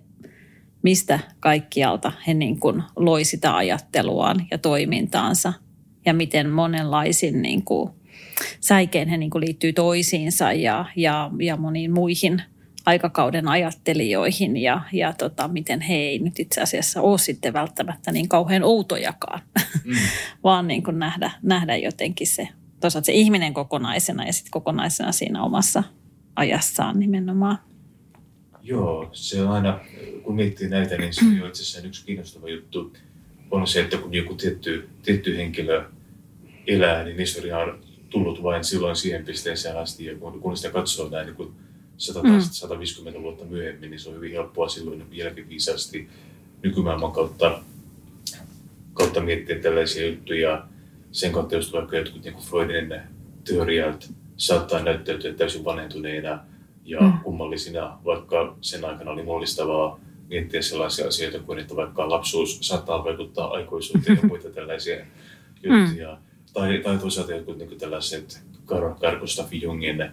[0.82, 5.52] mistä kaikkialta he niin kuin loi sitä ajatteluaan ja toimintaansa
[6.06, 7.90] ja miten monenlaisin niin kuin
[8.60, 12.42] säikein he niin kuin liittyy toisiinsa ja, ja, ja moniin muihin–
[12.86, 18.28] aikakauden ajattelijoihin ja, ja tota, miten he ei nyt itse asiassa ole sitten välttämättä niin
[18.28, 19.40] kauhean outojakaan,
[19.84, 19.94] mm.
[20.44, 22.48] vaan niin kuin nähdä, nähdä jotenkin se,
[22.80, 25.82] toisaalta se ihminen kokonaisena ja sitten kokonaisena siinä omassa
[26.36, 27.58] ajassaan nimenomaan.
[28.62, 29.80] Joo, se on aina,
[30.22, 32.92] kun miettii näitä, niin se on jo itse asiassa yksi kiinnostava juttu
[33.50, 35.84] on se, että kun joku tietty, tietty henkilö
[36.66, 41.08] elää, niin historia on tullut vain silloin siihen pisteeseen asti, ja kun, kun sitä katsoo
[41.08, 41.52] näin niin kuin
[42.00, 42.40] 100, Mm.
[42.40, 46.08] 150 vuotta myöhemmin, niin se on hyvin helppoa silloin jälkiviisaasti
[46.62, 47.60] nykymaailman kautta,
[48.94, 50.66] kautta miettiä tällaisia juttuja.
[51.12, 52.94] Sen kautta just vaikka jotkut niin Freudin
[53.44, 56.38] teoriat saattaa näyttäytyä täysin vanhentuneina
[56.84, 57.12] ja Mm.
[57.24, 63.50] kummallisina, vaikka sen aikana oli mullistavaa miettiä sellaisia asioita kuin, että vaikka lapsuus saattaa vaikuttaa
[63.50, 64.96] aikuisuuteen ja muita tällaisia
[65.62, 66.18] juttuja.
[66.52, 70.10] Tai, tai toisaalta jotkut niin tällaiset Karl Gustav Jungin,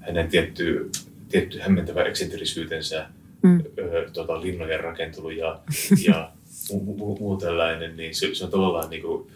[0.00, 0.90] hänen tietty,
[1.32, 3.06] tietty hämmentävä eksentrisyytensä,
[3.42, 3.62] Mm.
[3.78, 5.60] ö, tota, linnojen rakentelu ja,
[6.06, 6.30] ja
[6.70, 9.30] muu, muu, muu tällainen, niin se, se on tavallaan niin kuin,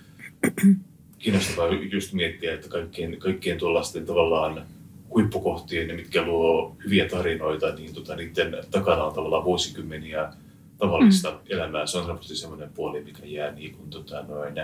[1.19, 4.67] kiinnostavaa just miettiä, että kaikkien, kaikkien tuollaisten tavallaan
[5.15, 10.33] huippukohtien, mitkä luo hyviä tarinoita, niin tota, niiden takana on tavallaan vuosikymmeniä
[10.79, 11.39] tavallista mm.
[11.49, 11.87] elämää.
[11.87, 14.55] Se on helposti semmoinen puoli, mikä jää niin kuin, tota, noin,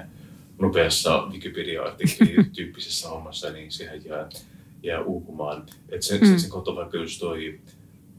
[0.58, 4.28] nopeassa Wikipedia-artikkeli-tyyppisessä hommassa, niin sehän jää,
[4.82, 5.66] jää uupumaan.
[5.88, 6.36] Et sen, Mm.
[6.38, 7.60] sen kautta vaikka just toi,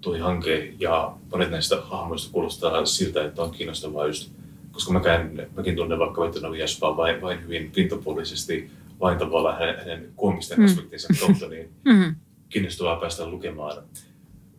[0.02, 4.32] toi hanke ja monet näistä hahmoista kuulostaa siltä, että on kiinnostavaa just,
[4.72, 8.70] koska mäkään, mäkin tunnen vaikka Vetenavi Jaspaa vain, vain hyvin pintapuolisesti,
[9.02, 10.66] vain tavallaan hänen, hänen koomisten Mm.
[10.66, 12.16] aspektinsa kautta, niin Mm.
[12.50, 13.84] kiinnostavaa päästä lukemaan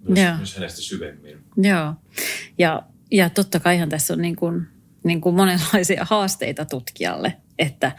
[0.09, 0.37] myös, Joo.
[0.37, 1.39] myös hänestä syvemmin.
[1.57, 1.95] Joo.
[2.59, 4.67] Ja, ja totta kaihan tässä on niin kuin,
[5.05, 7.93] niin kuin monenlaisia haasteita tutkijalle, että,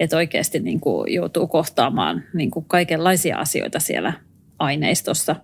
[0.00, 4.12] että oikeasti niin kuin joutuu kohtaamaan niin kuin kaikenlaisia asioita siellä
[4.58, 5.36] aineistossa.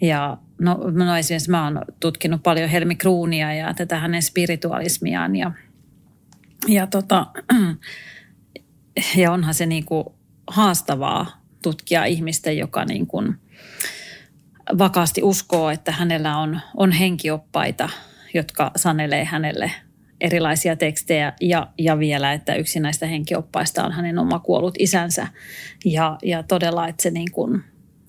[0.00, 5.52] Ja no, no esimerkiksi mä oon tutkinut paljon Helmi Kruunia ja tätä hänen spiritualismiaan ja,
[6.68, 7.26] ja, tota,
[9.16, 10.04] ja onhan se niin kuin
[10.46, 13.34] haastavaa tutkia ihmistä, joka niin kuin
[14.78, 17.88] vakaasti uskoo, että hänellä on, on henkioppaita,
[18.34, 19.72] jotka sanelee hänelle
[20.20, 25.26] erilaisia tekstejä ja, ja vielä, että yksi näistä henkioppaista on hänen oma kuollut isänsä.
[25.84, 27.64] Ja, ja todella, että se niin kuin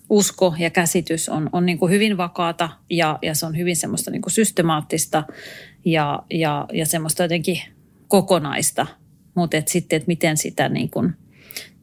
[0.10, 4.12] usko ja käsitys on, on niin kuin hyvin vakaata ja, ja se on hyvin semmoista
[4.12, 5.24] niin kuin systemaattista
[5.86, 7.62] ja, ja, ja semmoista jotenkin
[8.08, 8.88] kokonaista.
[9.36, 11.14] Mutta et sitten, että miten sitä niin kuin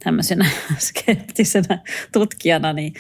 [0.05, 0.47] tämmöisenä
[0.79, 1.79] skeptisenä
[2.13, 2.95] tutkijana niin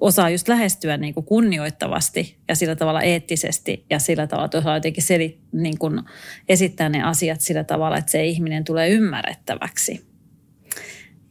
[0.00, 4.76] osaa just lähestyä niin kuin kunnioittavasti ja sillä tavalla eettisesti ja sillä tavalla, että osaa
[4.76, 6.00] jotenkin seli, niin kuin
[6.48, 10.06] esittää ne asiat sillä tavalla, että se ihminen tulee ymmärrettäväksi.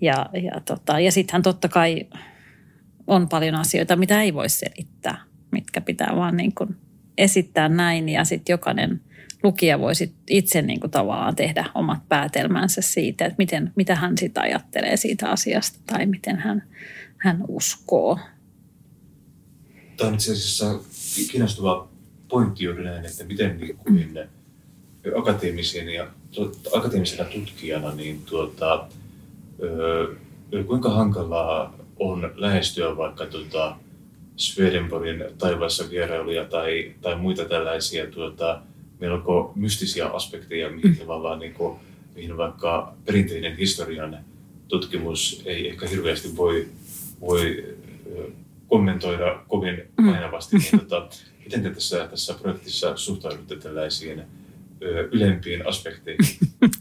[0.01, 2.07] Ja, ja, tota, ja sittenhän totta kai
[3.07, 5.18] on paljon asioita, mitä ei voi selittää,
[5.51, 6.76] mitkä pitää vaan niin kuin
[7.18, 9.01] esittää näin ja sitten jokainen
[9.43, 14.18] lukija voi sit itse niin kuin tavallaan tehdä omat päätelmänsä siitä, että miten, mitä hän
[14.18, 16.64] sitä ajattelee siitä asiasta tai miten hän,
[17.18, 18.20] hän uskoo.
[19.98, 20.80] Tämä on itse asiassa
[21.32, 21.88] kiinnostava
[22.28, 24.20] pointti juuri näin, että miten niin kuin
[25.16, 26.08] akateemisen ja,
[26.76, 28.88] akateemisena tutkijana, niin tuota,
[30.68, 33.76] kuinka hankalaa on lähestyä vaikka tuota
[34.38, 38.62] Swedenborgin taivaassa vierailuja tai, tai muita tällaisia tuota,
[39.00, 41.80] melko mystisiä aspekteja, mihin tavallaan niin kuin,
[42.16, 44.18] mihin vaikka perinteinen historian
[44.68, 46.68] tutkimus ei ehkä hirveästi voi,
[47.22, 47.76] voi
[48.74, 50.58] kommentoida kovin painavasti.
[50.58, 51.10] Niin, tota,
[51.44, 54.20] miten te tässä, tässä projektissa suhtaudutte tällaisiin
[54.84, 56.26] ö, ylempiin aspekteihin?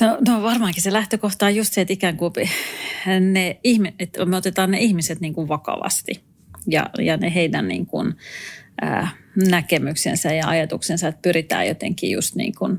[0.00, 2.32] No, no varmaankin se lähtökohta on just se, että ikään kuin
[3.20, 6.24] ne ihme, että me otetaan ne ihmiset niin kuin vakavasti
[6.66, 8.14] ja, ja ne heidän niin kuin,
[8.80, 9.08] ää,
[9.50, 12.78] näkemyksensä ja ajatuksensa, että pyritään jotenkin just niin kuin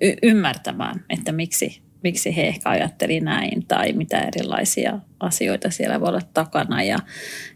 [0.00, 6.08] y- ymmärtämään, että miksi, miksi he ehkä ajatteli näin tai mitä erilaisia asioita siellä voi
[6.08, 6.82] olla takana.
[6.82, 6.98] Ja,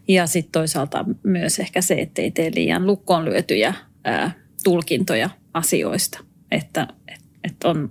[0.07, 3.73] ja sitten toisaalta myös ehkä se, ettei tee liian lukkoon lyötyjä
[4.03, 4.31] ää,
[4.63, 6.19] tulkintoja asioista,
[6.51, 7.89] että et, et on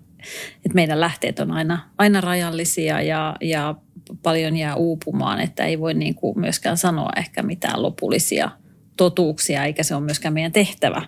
[0.56, 3.74] että meidän lähteet on aina, aina rajallisia ja, ja
[4.22, 8.50] paljon jää uupumaan, että ei voi niin kuin myöskään sanoa ehkä mitään lopullisia
[8.96, 11.02] totuuksia, eikä se ole myöskään meidän tehtävä,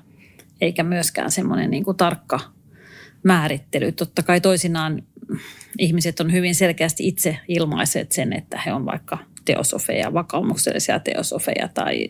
[0.60, 2.40] eikä myöskään semmoinen niin kuin tarkka
[3.22, 3.92] määrittely.
[3.92, 5.02] Totta kai toisinaan
[5.78, 12.08] ihmiset on hyvin selkeästi itse ilmaiset sen, että he on vaikka teosofeja, vakaumuksellisia teosofeja tai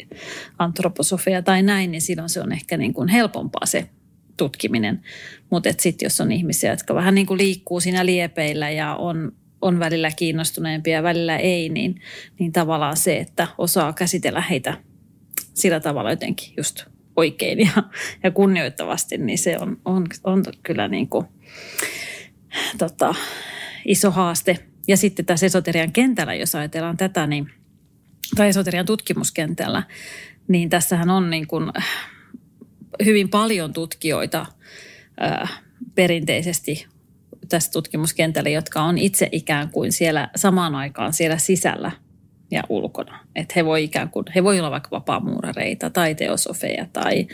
[0.58, 3.88] antroposofeja tai näin, niin silloin se on ehkä niin kuin helpompaa se
[4.36, 5.02] tutkiminen.
[5.50, 9.78] Mutta sitten jos on ihmisiä, jotka vähän niin kuin liikkuu siinä liepeillä ja on, on
[9.78, 12.00] välillä kiinnostuneempia ja välillä ei, niin,
[12.38, 14.78] niin tavallaan se, että osaa käsitellä heitä
[15.54, 16.84] sillä tavalla jotenkin just
[17.16, 17.82] oikein ja,
[18.22, 21.26] ja kunnioittavasti, niin se on, on, on kyllä niin kuin,
[22.78, 23.14] tota,
[23.84, 24.58] iso haaste.
[24.88, 27.50] Ja sitten tässä esoterian kentällä, jos ajatellaan tätä, niin,
[28.36, 29.82] tai esoterian tutkimuskentällä,
[30.48, 31.70] niin tässähän on niin kuin
[33.04, 34.46] hyvin paljon tutkijoita
[35.20, 35.48] ää,
[35.94, 36.86] perinteisesti
[37.48, 41.90] tässä tutkimuskentällä, jotka on itse ikään kuin siellä samaan aikaan siellä sisällä
[42.50, 43.20] ja ulkona.
[43.34, 47.26] Että he voi ikään kuin, he voi olla vaikka vapaamuurareita tai teosofeja tai,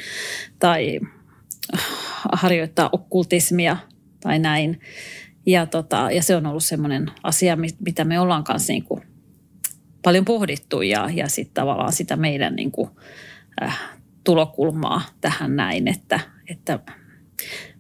[0.59, 1.01] tai
[2.33, 3.77] harjoittaa okkultismia
[4.21, 4.81] tai näin.
[5.47, 9.03] Ja, tota, ja se on ollut semmoinen asia, mitä me ollaan kanssa niin kuin
[10.03, 12.91] paljon pohdittu ja, ja sitten tavallaan sitä meidän niin kuin,
[13.63, 13.81] äh,
[14.25, 16.79] tulokulmaa tähän näin, että, että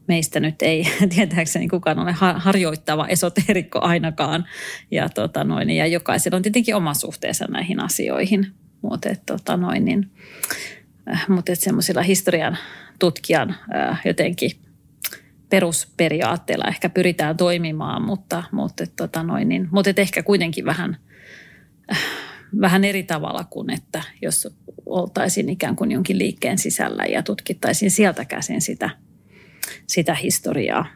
[0.08, 4.44] meistä nyt ei tietääkseni kukaan ole harjoittava esoterikko ainakaan.
[4.90, 8.46] Ja, tota noin, ja jokaisella on tietenkin oma suhteensa näihin asioihin.
[8.82, 10.10] Mutta tota noin, niin,
[11.12, 12.58] äh, mutta semmoisilla historian
[12.98, 14.50] tutkijan äh, jotenkin
[15.50, 20.96] perusperiaatteella ehkä pyritään toimimaan, mutta, mutta, tota noin, niin, mutta ehkä kuitenkin vähän,
[21.92, 21.98] äh,
[22.60, 24.48] vähän eri tavalla kuin, että jos
[24.86, 28.90] oltaisiin ikään kuin jonkin liikkeen sisällä ja tutkittaisiin sieltä käsin sitä,
[29.86, 30.86] sitä historiaa.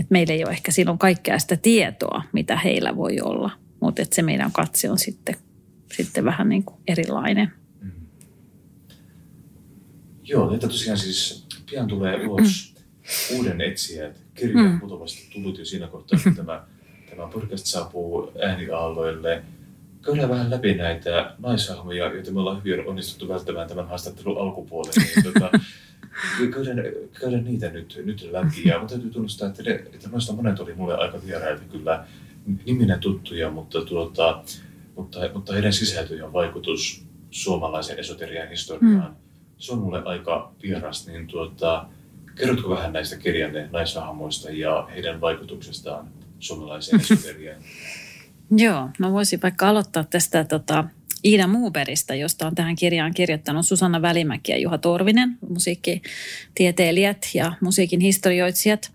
[0.00, 4.22] Et meillä ei ole ehkä silloin kaikkea sitä tietoa, mitä heillä voi olla, mutta se
[4.22, 5.36] meidän katse on sitten,
[5.96, 7.52] sitten vähän niin kuin erilainen.
[7.80, 7.90] Mm.
[10.22, 12.73] Joo, että tosiaan siis pian tulee ulos.
[13.36, 14.22] Uuden etsijät.
[14.34, 14.80] Kirja on mm.
[14.80, 16.64] putovasti tullut jo siinä kohtaa, kun tämä,
[17.10, 19.42] tämä podcast saapuu ääniaalloille–
[20.04, 25.02] käydään vähän läpi näitä naishahmoja, joita me ollaan hyvin onnistuttu välttämään tämän haastattelun alkupuolella.
[25.02, 25.50] Niin, tota,
[26.54, 28.62] käydään, käydään, niitä nyt, nyt läpi.
[28.64, 32.06] Ja mutta täytyy tunnustaa, että, ne, että noista monet oli mulle aika vieraita kyllä
[32.66, 34.44] niminen tuttuja, mutta, tuota,
[34.96, 39.16] mutta, mutta heidän sisältö ja vaikutus suomalaisen esoterian historiaan, mm.
[39.58, 41.06] se on mulle aika vieras.
[41.06, 41.86] Niin tuota,
[42.34, 46.08] kerrotko vähän näistä kirjanne naishahmoista ja heidän vaikutuksestaan
[46.38, 47.62] suomalaiseen esoteriaan?
[48.56, 50.84] Joo, no voisin vaikka aloittaa tästä tota,
[51.24, 58.00] Iida Muuberista, josta on tähän kirjaan kirjoittanut Susanna Välimäki ja Juha Torvinen, musiikkitieteilijät ja musiikin
[58.00, 58.92] historioitsijat.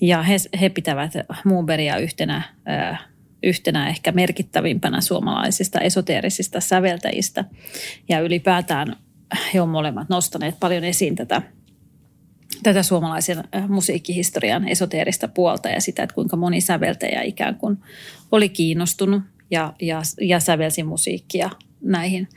[0.00, 1.12] Ja he, he pitävät
[1.44, 3.04] Muuberia yhtenä, äh,
[3.42, 7.44] yhtenä ehkä merkittävimpänä suomalaisista esoteerisista säveltäjistä.
[8.08, 8.96] Ja ylipäätään
[9.54, 11.42] he ovat molemmat nostaneet paljon esiin tätä
[12.62, 17.78] tätä suomalaisen musiikkihistorian esoteerista puolta ja sitä, että kuinka moni säveltäjä ikään kuin
[18.32, 22.28] oli kiinnostunut ja, ja, ja sävelsi musiikkia näihin,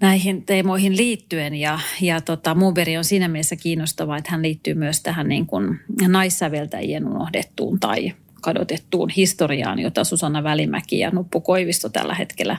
[0.00, 1.54] näihin teemoihin liittyen.
[1.54, 5.80] Ja, ja tota, Muberi on siinä mielessä kiinnostava, että hän liittyy myös tähän niin kuin
[6.08, 8.12] naissäveltäjien unohdettuun tai
[8.42, 12.56] kadotettuun historiaan, jota Susanna Välimäki ja Nuppu Koivisto tällä hetkellä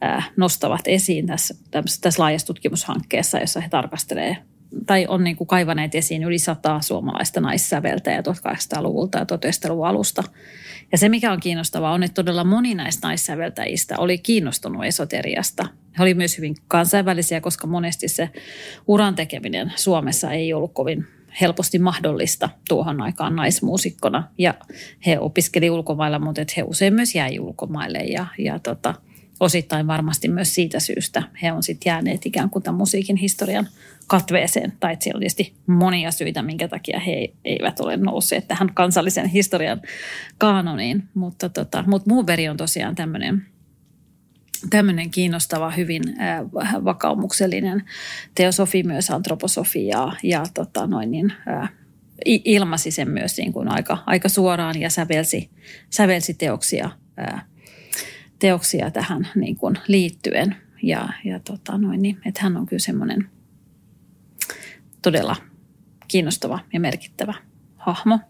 [0.00, 1.54] ää, nostavat esiin tässä,
[2.00, 4.55] tässä laajassa tutkimushankkeessa, jossa he tarkastelevat
[4.86, 10.22] tai on niin kuin kaivaneet esiin yli sata suomalaista naissäveltäjää 1800-luvulta ja 1900-luvun alusta.
[10.92, 15.66] Ja se, mikä on kiinnostavaa, on, että todella moni näistä naissäveltäjistä oli kiinnostunut esoteriasta.
[15.98, 18.30] He oli myös hyvin kansainvälisiä, koska monesti se
[18.86, 21.06] uran tekeminen Suomessa ei ollut kovin
[21.40, 24.28] helposti mahdollista tuohon aikaan naismuusikkona.
[24.38, 24.54] Ja
[25.06, 28.94] he opiskeli ulkomailla, mutta he usein myös jäi ulkomaille ja, ja tota,
[29.40, 33.68] osittain varmasti myös siitä syystä he on sitten jääneet ikään kuin tämän musiikin historian
[34.06, 34.72] katveeseen.
[34.80, 39.26] Tai että siellä on tietysti monia syitä, minkä takia he eivät ole nousseet tähän kansallisen
[39.26, 39.82] historian
[40.38, 41.02] kaanoniin.
[41.14, 43.46] Mutta, tota, mutta Muuberi on tosiaan tämmöinen
[44.70, 46.44] tämmöinen kiinnostava, hyvin äh,
[46.84, 47.82] vakaumuksellinen
[48.34, 51.72] teosofi, myös antroposofi ja, ja tota noin niin, äh,
[52.24, 55.50] ilmasi sen myös niin kuin aika, aika suoraan ja sävelsi,
[55.90, 57.44] sävelsi teoksia äh,
[58.38, 60.56] teoksia tähän niin kuin liittyen.
[60.82, 63.30] Ja, ja tota noin, niin, että hän on kyllä semmoinen
[65.02, 65.36] todella
[66.08, 67.34] kiinnostava ja merkittävä
[67.76, 68.20] hahmo.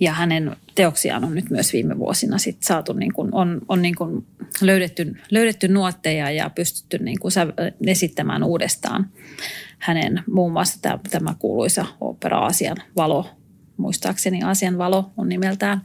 [0.00, 3.94] Ja hänen teoksiaan on nyt myös viime vuosina sit saatu, niin kuin, on, on niin
[3.94, 4.26] kuin
[4.60, 7.32] löydetty, löydetty nuotteja ja pystytty niin kuin
[7.86, 9.10] esittämään uudestaan
[9.78, 13.30] hänen muun muassa tämä, tämä kuuluisa opera Aasian valo,
[13.76, 15.82] muistaakseni Aasian valo on nimeltään,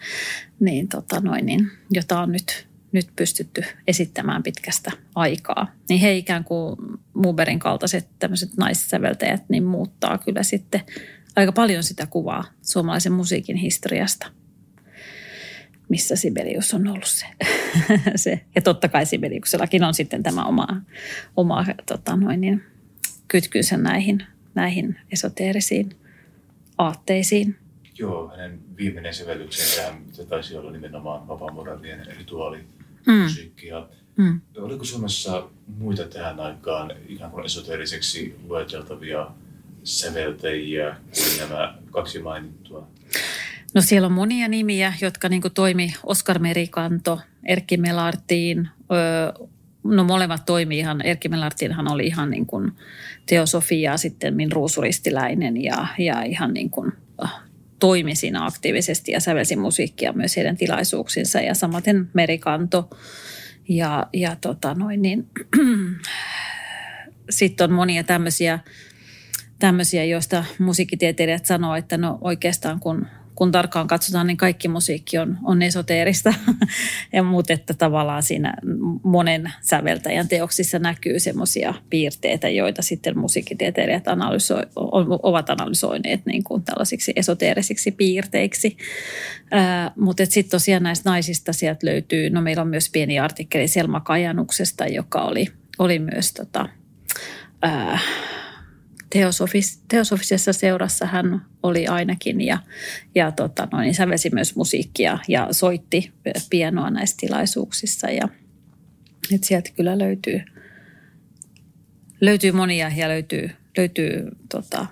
[0.59, 5.67] niin, tota noin, niin, jota on nyt nyt pystytty esittämään pitkästä aikaa.
[5.89, 6.75] Niin he ikään kuin
[7.13, 10.81] Muberin kaltaiset tämmöiset naissäveltäjät niin muuttaa kyllä sitten
[11.35, 14.27] aika paljon sitä kuvaa suomalaisen musiikin historiasta,
[15.89, 17.25] missä Sibelius on ollut se.
[18.15, 18.41] se.
[18.55, 20.67] Ja totta kai Sibeliuksellakin on sitten tämä oma,
[21.37, 22.63] oma tota noin niin,
[23.27, 24.23] kytkynsä näihin,
[24.55, 25.89] näihin esoteerisiin
[26.77, 27.55] aatteisiin.
[27.99, 32.59] Joo, hänen viimeinen sävellyksensä, se taisi olla nimenomaan vapaamuravien rituaali
[33.07, 33.13] mm.
[33.13, 33.87] musiikkia.
[34.17, 34.41] Mm.
[34.57, 39.27] Oliko Suomessa muita tähän aikaan ikään kuin esoteriseksi lueteltavia
[39.83, 42.87] säveltäjiä kuin nämä kaksi mainittua?
[43.73, 48.69] No siellä on monia nimiä, jotka niin toimi Oskar Merikanto, Erkki Melartin,
[49.83, 52.71] no molemmat toimii ihan, Erkki Melartinhan oli ihan niin kuin
[53.25, 56.93] teosofia, sitten Min Ruusuristiläinen ja, ja ihan niin kuin
[57.83, 62.89] toimi siinä aktiivisesti ja sävelsi musiikkia myös heidän tilaisuuksinsa ja samaten Merikanto.
[63.69, 65.27] Ja, ja tota noin niin,
[67.29, 68.59] sitten on monia tämmöisiä,
[69.59, 75.37] tämmöisiä, joista musiikkitieteilijät sanoo, että no oikeastaan kun kun tarkkaan katsotaan, niin kaikki musiikki on,
[75.43, 76.33] on esoteerista.
[77.13, 78.53] ja mutta että tavallaan siinä
[79.03, 84.61] monen säveltäjän teoksissa näkyy semmoisia piirteitä, joita sitten musiikkitieteilijät analysoi,
[85.23, 88.77] ovat analysoineet niin kuin tällaisiksi esoteerisiksi piirteiksi.
[89.51, 93.99] Ää, mutta sitten tosiaan näistä naisista sieltä löytyy, no meillä on myös pieni artikkeli Selma
[93.99, 95.47] Kajanuksesta, joka oli,
[95.79, 96.69] oli myös tota,
[97.61, 97.99] ää,
[99.13, 102.57] teosofis, teosofisessa seurassa hän oli ainakin ja,
[103.15, 106.11] ja tota, no, niin sävelsi myös musiikkia ja soitti
[106.49, 108.09] pienoa näissä tilaisuuksissa.
[108.09, 108.29] Ja,
[109.35, 110.41] et sieltä kyllä löytyy,
[112.21, 114.85] löytyy monia ja löytyy, löytyy tota,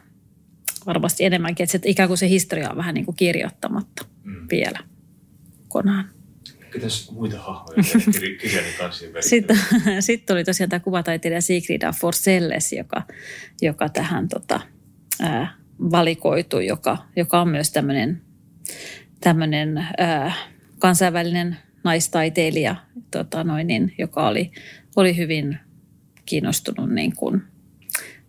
[0.85, 1.67] varmasti enemmänkin.
[1.73, 4.47] Että ikään kuin se historia on vähän niin kuin kirjoittamatta mm.
[4.51, 4.79] vielä
[5.61, 6.09] kokonaan.
[6.71, 7.77] Ketäs muita hahmoja
[8.41, 9.59] kirjani kanssa Sitten,
[9.99, 13.03] sitten oli tosiaan tämä kuvataiteilija Sigrida Forselles, joka,
[13.61, 14.59] joka tähän tota,
[15.21, 15.55] ää,
[15.91, 18.21] valikoitui, joka, joka on myös tämmöinen,
[19.21, 20.33] tämmöinen ää,
[20.79, 22.75] kansainvälinen naistaiteilija,
[23.11, 24.51] tota noin, niin, joka oli,
[24.95, 25.57] oli hyvin
[26.25, 27.41] kiinnostunut niin kuin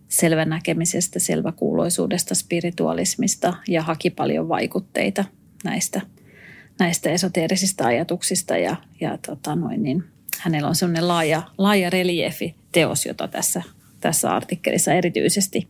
[0.07, 5.25] selvänäkemisestä, selväkuuloisuudesta, spiritualismista ja haki paljon vaikutteita
[5.63, 6.01] näistä–
[6.83, 10.03] näistä esoteerisista ajatuksista ja, ja tota noin, niin
[10.39, 13.61] hänellä on sellainen laaja, laaja reliefi-teos, jota tässä,
[13.99, 15.67] tässä artikkelissa erityisesti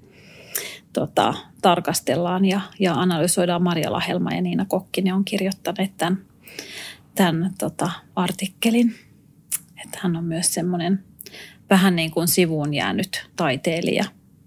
[0.94, 3.64] tota, tarkastellaan ja, ja analysoidaan.
[3.64, 6.26] Maria Lahelma ja Niina Kokkinen on kirjoittaneet tämän,
[7.16, 8.96] tämän tota, artikkelin.
[9.84, 11.04] Että hän on myös semmoinen
[11.70, 14.06] vähän niin kuin sivuun jäänyt taiteilija,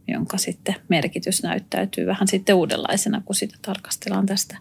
[0.09, 4.59] jonka sitten merkitys näyttäytyy vähän sitten uudenlaisena, kun sitä tarkastellaan tästä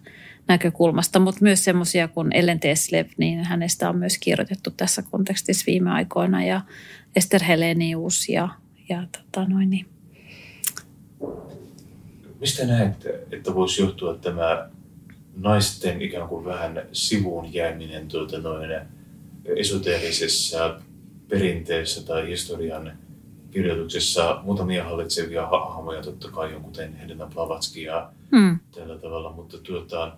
[0.47, 5.91] näkökulmasta, mutta myös semmoisia kuin Ellen Teslev, niin hänestä on myös kirjoitettu tässä kontekstissa viime
[5.91, 6.61] aikoina ja
[7.15, 8.49] Ester Helenius ja,
[8.89, 9.85] ja tota noin niin.
[12.39, 14.69] Mistä näette, että voisi johtua tämä
[15.35, 18.69] naisten ikään kuin vähän sivuun jääminen tuota noin
[19.45, 20.79] esoteerisessa
[21.27, 22.97] perinteessä tai historian
[23.51, 28.59] kirjoituksessa muutamia hallitsevia hahmoja totta kai on, kuten Helena Blavatsky ja mm.
[28.75, 30.17] tällä tavalla, mutta tuota,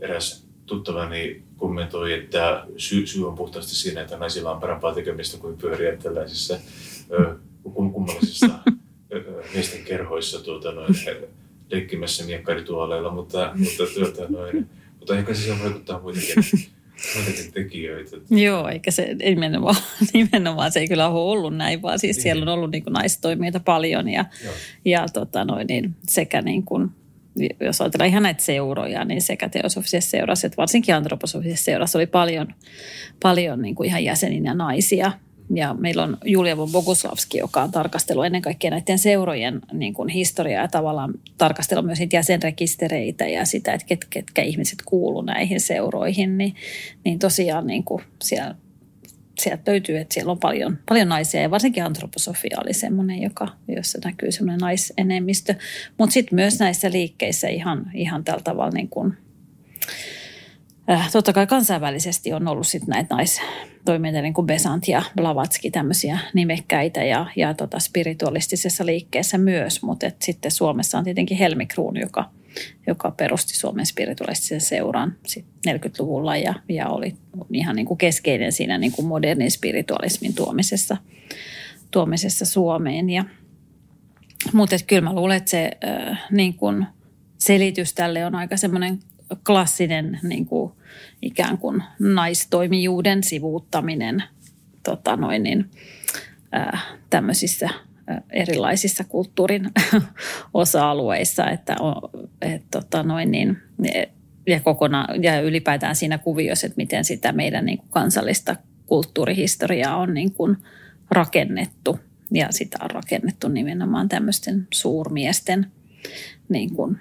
[0.00, 5.56] eräs tuttavani kommentoi, että syy, syy on puhtaasti siinä, että naisilla on parempaa tekemistä kuin
[5.56, 6.58] pyöriä tällaisissa
[7.72, 8.48] kummallisissa
[9.54, 10.94] miesten kerhoissa tuota, noin,
[11.70, 16.44] leikkimässä miekkarituoleilla, mutta, mutta, tuota, noin, mutta ehkä se vaikuttaa muitakin
[17.16, 18.16] muitakin tekijöitä.
[18.30, 19.76] Joo, eikä se nimenomaan,
[20.14, 22.22] nimenomaan se ei kyllä ole ollut näin, vaan siis niin.
[22.22, 24.24] siellä on ollut niin kuin naistoimijoita paljon ja,
[24.84, 26.90] ja tota noin, niin sekä niin kuin,
[27.60, 32.54] jos ajatellaan ihan näitä seuroja, niin sekä teosofisessa seurassa että varsinkin antroposofisessa seurassa oli paljon,
[33.22, 35.12] paljon niin kuin ihan jäseninä naisia–
[35.50, 40.08] ja meillä on Julia von Boguslavski, joka on tarkastellut ennen kaikkea näiden seurojen niin kuin
[40.08, 45.60] historiaa ja tavallaan tarkastellut myös niitä jäsenrekistereitä ja sitä, että ket, ketkä ihmiset kuuluu näihin
[45.60, 46.38] seuroihin.
[46.38, 46.54] Niin,
[47.04, 48.54] niin tosiaan niin kuin siellä,
[49.38, 53.98] sieltä löytyy, että siellä on paljon, paljon naisia ja varsinkin antroposofia oli semmoinen, joka, jossa
[54.04, 55.54] näkyy semmoinen naisenemmistö.
[55.98, 59.16] Mutta sitten myös näissä liikkeissä ihan, ihan tällä tavalla niin kuin,
[60.90, 63.40] äh, totta kai kansainvälisesti on ollut sitten näitä nais,
[63.84, 70.10] toimijoita niin kuin Besant ja Blavatski, tämmöisiä nimekkäitä ja, ja tota spiritualistisessa liikkeessä myös, mutta
[70.22, 72.30] sitten Suomessa on tietenkin Helmi Kruun, joka,
[72.86, 75.16] joka perusti Suomen spiritualistisen seuran
[75.68, 77.16] 40-luvulla ja, ja oli
[77.52, 80.96] ihan niin kuin keskeinen siinä niin kuin modernin spiritualismin tuomisessa,
[81.90, 83.10] tuomisessa Suomeen.
[83.10, 83.24] Ja,
[84.52, 85.70] mutta kyllä mä luulen, että se
[86.30, 86.86] niin kuin
[87.38, 88.98] selitys tälle on aika semmoinen
[89.46, 90.72] klassinen niin kuin
[91.22, 94.22] ikään kuin naistoimijuuden sivuuttaminen
[94.82, 95.70] tota noin niin,
[97.10, 97.68] tämmöisissä
[98.30, 99.70] erilaisissa kulttuurin
[100.54, 101.76] osa-alueissa, että,
[102.42, 103.56] et, tota noin niin,
[104.46, 110.14] ja, kokona, ja ylipäätään siinä kuviossa, että miten sitä meidän niin kuin kansallista kulttuurihistoriaa on
[110.14, 110.56] niin kuin
[111.10, 111.98] rakennettu.
[112.30, 115.66] Ja sitä on rakennettu nimenomaan tämmöisten suurmiesten
[116.48, 116.98] niin kuin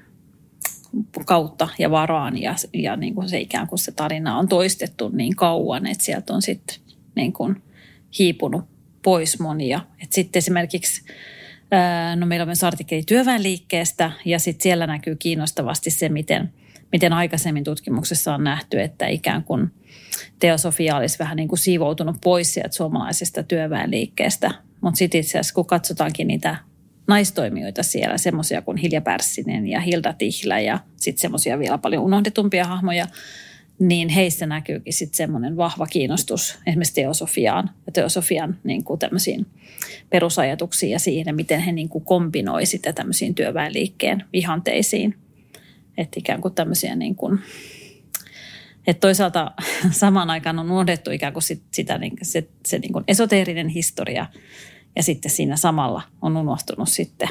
[1.25, 5.35] kautta ja varaan ja, ja niin kuin se ikään kuin se tarina on toistettu niin
[5.35, 6.75] kauan, että sieltä on sitten
[7.15, 7.63] niin kuin
[8.19, 8.72] hiipunut
[9.03, 9.81] pois monia.
[10.03, 11.01] Et sitten esimerkiksi
[12.15, 16.53] no meillä on myös artikkeli työväenliikkeestä ja sitten siellä näkyy kiinnostavasti se, miten,
[16.91, 19.71] miten aikaisemmin tutkimuksessa on nähty, että ikään kuin
[20.39, 24.51] teosofia olisi vähän niin kuin siivoutunut pois sieltä suomalaisesta työväenliikkeestä.
[24.81, 26.55] Mutta sitten itse asiassa kun katsotaankin niitä
[27.07, 32.65] naistoimijoita siellä, semmoisia kuin Hilja Pärssinen ja Hilda Tihlä ja sitten semmoisia vielä paljon unohdetumpia
[32.65, 33.07] hahmoja,
[33.79, 38.99] niin heissä näkyykin sitten semmoinen vahva kiinnostus esimerkiksi teosofiaan ja teosofian niin kuin
[40.09, 45.15] perusajatuksiin ja siihen, miten he niin kuin kombinoi sitä tämmöisiin työväenliikkeen vihanteisiin.
[45.97, 47.39] Että ikään kuin tämmöisiä niin kuin,
[48.87, 49.51] että toisaalta
[49.91, 54.25] samaan aikaan on unohdettu ikään kuin sit, sitä, niin, se, se niin kuin esoteerinen historia
[54.95, 57.29] ja sitten siinä samalla on unohtunut sitten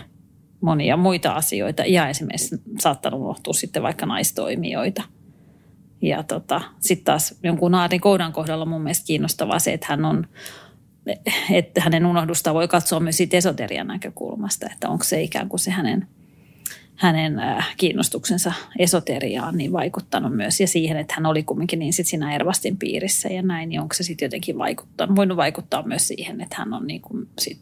[0.61, 5.03] monia muita asioita ja esimerkiksi saattanut unohtua sitten vaikka naistoimijoita.
[6.03, 10.27] Ja tota, sitten taas jonkun Aari Koudan kohdalla mun mielestä kiinnostavaa se, että hän on
[11.51, 15.71] että hänen unohdusta voi katsoa myös siitä esoterian näkökulmasta, että onko se ikään kuin se
[15.71, 16.07] hänen–
[17.03, 20.61] hänen äh, kiinnostuksensa esoteriaan niin vaikuttanut myös.
[20.61, 23.95] Ja siihen, että hän oli kumminkin niin sit siinä Ervastin piirissä ja näin, niin onko
[23.95, 27.61] se sitten jotenkin vaikuttanut, voinut vaikuttaa myös siihen, että hän on niin kuin sit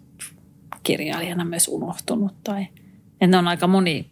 [0.82, 2.66] kirjailijana myös unohtunut tai
[3.12, 4.10] että ne on aika moni,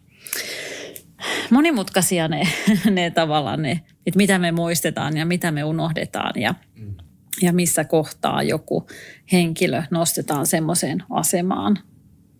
[1.49, 2.47] monimutkaisia ne,
[2.91, 3.71] ne tavallaan ne,
[4.05, 6.93] että mitä me muistetaan ja mitä me unohdetaan ja, mm.
[7.41, 8.87] ja missä kohtaa joku
[9.31, 11.79] henkilö nostetaan semmoiseen asemaan–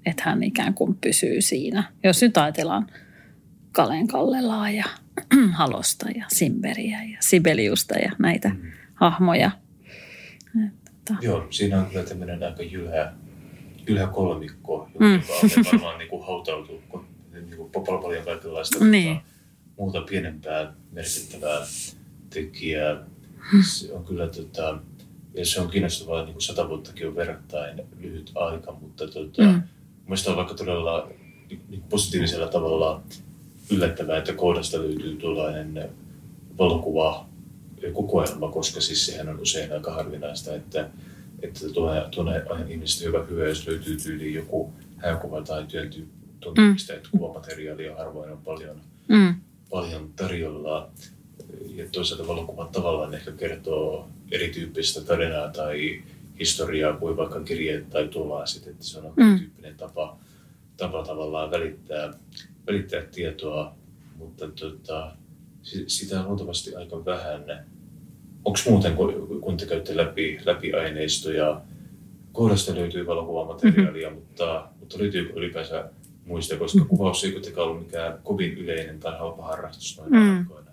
[0.06, 1.84] että hän ikään kuin pysyy siinä.
[2.04, 2.88] Jos nyt ajatellaan
[3.72, 4.86] Kalen Kallelaa ja
[5.58, 8.72] Halosta ja Simberiä ja Sibeliusta ja näitä mm.
[8.94, 9.52] hahmoja.
[10.68, 13.14] Että, Joo, siinä on kyllä tämmöinen aika jylhä,
[13.88, 15.22] jylhä kolmikko, joka mm.
[15.58, 16.82] on varmaan niin kuin hautautuu
[17.42, 19.16] niin kuin paljon kaikenlaista niin.
[19.16, 19.30] Tota,
[19.78, 21.68] muuta pienempää merkittävää
[22.30, 23.04] tekijää.
[23.70, 24.80] Se on kyllä tota,
[25.34, 29.62] ja se on kiinnostavaa, niin kuin sata vuottakin on verrattain lyhyt aika, mutta tota, mm
[30.10, 31.10] Mielestäni on vaikka todella
[31.70, 33.02] niin positiivisella tavalla
[33.72, 35.90] yllättävää, että koodasta löytyy tuollainen
[36.58, 37.26] valokuva
[37.94, 40.90] kokoelma, koska siis sehän on usein aika harvinaista, että,
[41.42, 45.90] että tuonne, tuonne ihmiset hyvä hyvä, jos löytyy tyyliin joku hääkuva tai työn
[46.40, 46.98] tuntymista, mm.
[46.98, 49.36] että kuvamateriaalia harvoin on paljon, mm.
[49.70, 50.90] paljon tarjolla.
[51.76, 56.02] Ja toisaalta valokuvat tavallaan ehkä kertoo erityyppistä tarinaa tai
[56.40, 59.40] historiaa kuin vaikka kirjeet tai tuollaiset, että se on mm.
[59.40, 60.18] tyyppinen tapa,
[60.78, 62.14] tapa tavallaan välittää,
[62.68, 63.76] välittää tietoa,
[64.18, 65.12] mutta tota,
[65.88, 67.66] sitä on luultavasti aika vähän.
[68.46, 71.62] Onko muuten, kun, kun te käytte läpi, läpi aineistoja,
[72.32, 74.22] kohdasta löytyy valokuvamateriaalia, mm-hmm.
[74.22, 75.90] mutta, mutta löytyykö ylipäänsä
[76.30, 80.38] muista, koska kuvaus ei kuitenkaan ollut mikään kovin yleinen tai halpa harrastus noin mm.
[80.38, 80.72] aikoina.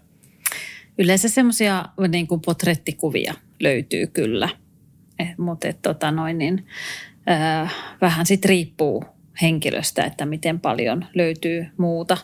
[0.99, 4.49] Yleensä semmoisia niin potrettikuvia löytyy kyllä–
[5.19, 6.67] Eh, mutta tota noin, niin,
[7.31, 9.05] äh, vähän sitten riippuu
[9.43, 12.17] henkilöstä, että miten paljon löytyy muuta.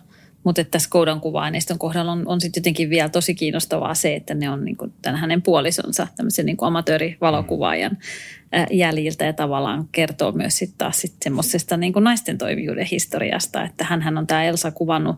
[0.44, 4.50] Mutta tässä koudan kuva-aineiston kohdalla on, on sitten jotenkin vielä tosi kiinnostavaa se, että ne
[4.50, 7.98] on niin kuin tämän hänen puolisonsa tämmöisen niin amatöörivalokuvaajan
[8.54, 13.84] äh, jäljiltä ja tavallaan kertoo myös sitten taas sit semmoisesta niin naisten toimijuuden historiasta, että
[13.84, 15.16] hän on tämä Elsa kuvannut,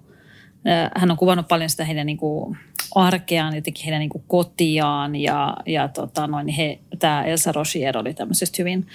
[0.96, 2.56] hän on kuvannut paljon sitä heidän niin kuin
[2.94, 8.14] arkeaan, jotenkin heidän niin kuin kotiaan ja, ja tota noin, he, tämä Elsa Rochier oli
[8.14, 8.86] tämmöisestä hyvin,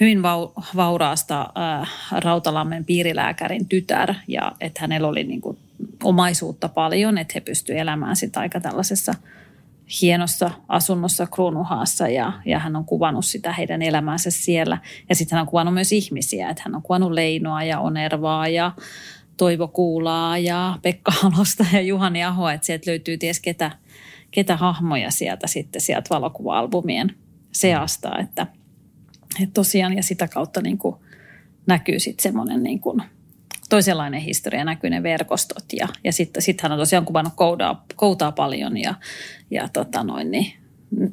[0.00, 5.58] hyvin vau, vauraasta äh, Rautalammen piirilääkärin tytär ja että hänellä oli niin kuin
[6.04, 9.14] omaisuutta paljon, että he pystyivät elämään sitä aika tällaisessa
[10.02, 14.78] hienossa asunnossa Kruunuhaassa ja, ja hän on kuvannut sitä heidän elämäänsä siellä.
[15.08, 18.72] Ja sitten hän on kuvannut myös ihmisiä, että hän on kuvannut Leinoa ja Onervaa ja
[19.36, 23.70] Toivo Kuulaa ja Pekka Halosta ja Juhani Aho, että sieltä löytyy ties ketä,
[24.30, 27.14] ketä hahmoja sieltä sitten sieltä valokuva-albumien
[27.52, 28.46] seasta, että,
[29.42, 30.96] että tosiaan ja sitä kautta niin kuin
[31.66, 33.02] näkyy sitten semmoinen niin kuin
[33.68, 38.32] toisenlainen historia, näkyy ne verkostot ja, ja sitten sit hän on tosiaan kuvannut koudaa, koutaa
[38.32, 38.94] paljon ja,
[39.50, 40.52] ja tota noin, niin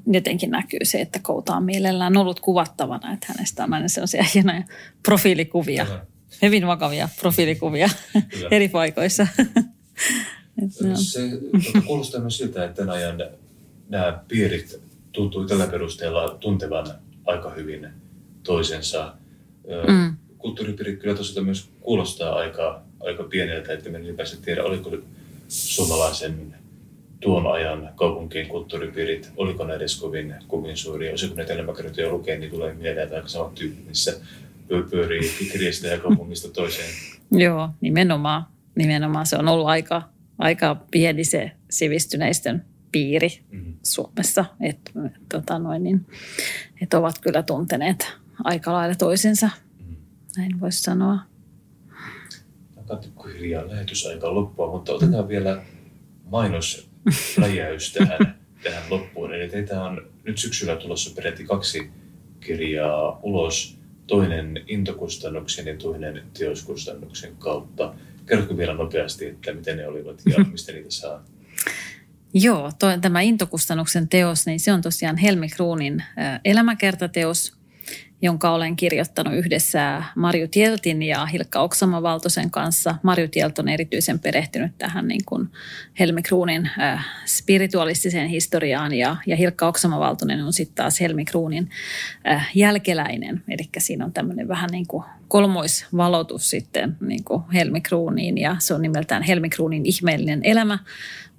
[0.08, 4.64] jotenkin näkyy se, että kouta on mielellään ollut kuvattavana, että hänestä on aina sellaisia hienoja
[5.04, 5.86] profiilikuvia.
[5.86, 6.06] Kyllä
[6.42, 7.90] hyvin vakavia profiilikuvia
[8.52, 9.28] eri paikoissa.
[10.96, 11.22] Se
[11.62, 13.18] tuota, kuulostaa myös siltä, että tämän ajan
[13.90, 14.82] nämä piirit
[15.12, 16.88] tuntuu tällä perusteella tuntevan
[17.26, 17.88] aika hyvin
[18.44, 19.14] toisensa.
[19.88, 20.16] Mm.
[20.44, 24.92] Kulttuuripiirit kyllä tosiaan myös kuulostaa aika, aika pieneltä, että me ylipäänsä tiedä, oliko
[25.48, 26.56] suomalaisen
[27.20, 31.12] tuon ajan kaupunkien kulttuuripiirit, oliko ne edes kovin, kovin suuria.
[31.12, 34.20] Jos kun näitä elämäkertoja lukee, niin tulee mieleen, että aika samat tyyppi, missä
[34.68, 36.90] pyörii kirjasta ja kaupungista toiseen.
[37.46, 38.46] Joo, nimenomaan.
[38.76, 40.02] Nimenomaan se on ollut aika,
[40.38, 43.74] aika pieni se sivistyneistön piiri mm-hmm.
[43.84, 44.92] Suomessa, että
[45.32, 46.06] tota noin, niin,
[46.82, 48.12] et ovat kyllä tunteneet
[48.44, 49.50] aika lailla toisensa.
[50.38, 51.20] Näin voisi sanoa.
[52.88, 53.00] Tämä
[53.34, 55.64] hiljaa lähetysaika loppua, mutta otetaan vielä
[56.32, 58.18] mainosläjäys tähän,
[58.64, 59.34] tähän loppuun.
[59.34, 61.92] Eli teitä on nyt syksyllä tulossa peräti kaksi
[62.40, 63.78] kirjaa ulos
[64.08, 67.94] toinen intokustannuksen ja toinen teoskustannuksen kautta.
[68.26, 71.26] Kerrotko vielä nopeasti, että miten ne olivat ja mistä niitä saa?
[72.34, 76.04] Joo, toi, tämä intokustannuksen teos, niin se on tosiaan Helmi Kruunin
[76.46, 77.54] elämäkertateos–
[78.24, 82.96] jonka olen kirjoittanut yhdessä Marju Tieltin ja Hilkka Oksama-Valtosen kanssa.
[83.04, 85.50] Marju Tielt on erityisen perehtynyt tähän niin kuin
[86.00, 91.70] Helmi Kruunin äh, spiritualistiseen historiaan ja, ja Hilkka Oksama-Valtonen on sitten taas Helmi Kruunin
[92.28, 93.44] äh, jälkeläinen.
[93.48, 98.74] Eli siinä on tämmöinen vähän niin kuin kolmoisvalotus sitten niin kuin Helmi Kruuniin ja se
[98.74, 100.80] on nimeltään Helmi Kruunin ihmeellinen elämä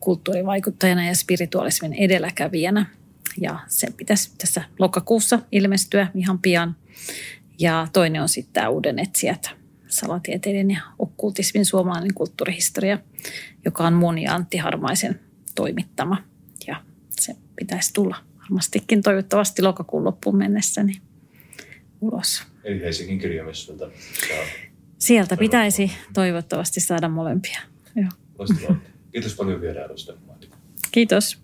[0.01, 2.87] kulttuurivaikuttajana ja spiritualismin edelläkävijänä–
[3.41, 6.77] ja sen pitäisi tässä lokakuussa ilmestyä ihan pian.
[7.59, 9.51] Ja toinen on sitten tämä Uuden etsijät,
[9.89, 12.99] salatieteiden ja okkultismin suomalainen kulttuurihistoria,
[13.65, 15.21] joka on mun ja Antti Harmaisen
[15.55, 16.17] toimittama.
[16.67, 21.03] Ja se pitäisi tulla varmastikin toivottavasti lokakuun loppuun mennessä niin
[22.01, 22.43] ulos.
[22.65, 23.91] Eli Helsingin kirjamessuilta
[24.99, 27.61] Sieltä pitäisi toivottavasti saada molempia.
[27.97, 28.79] Joo.
[29.13, 30.13] Kiitos paljon vierailusta.
[30.93, 31.44] Kiitos.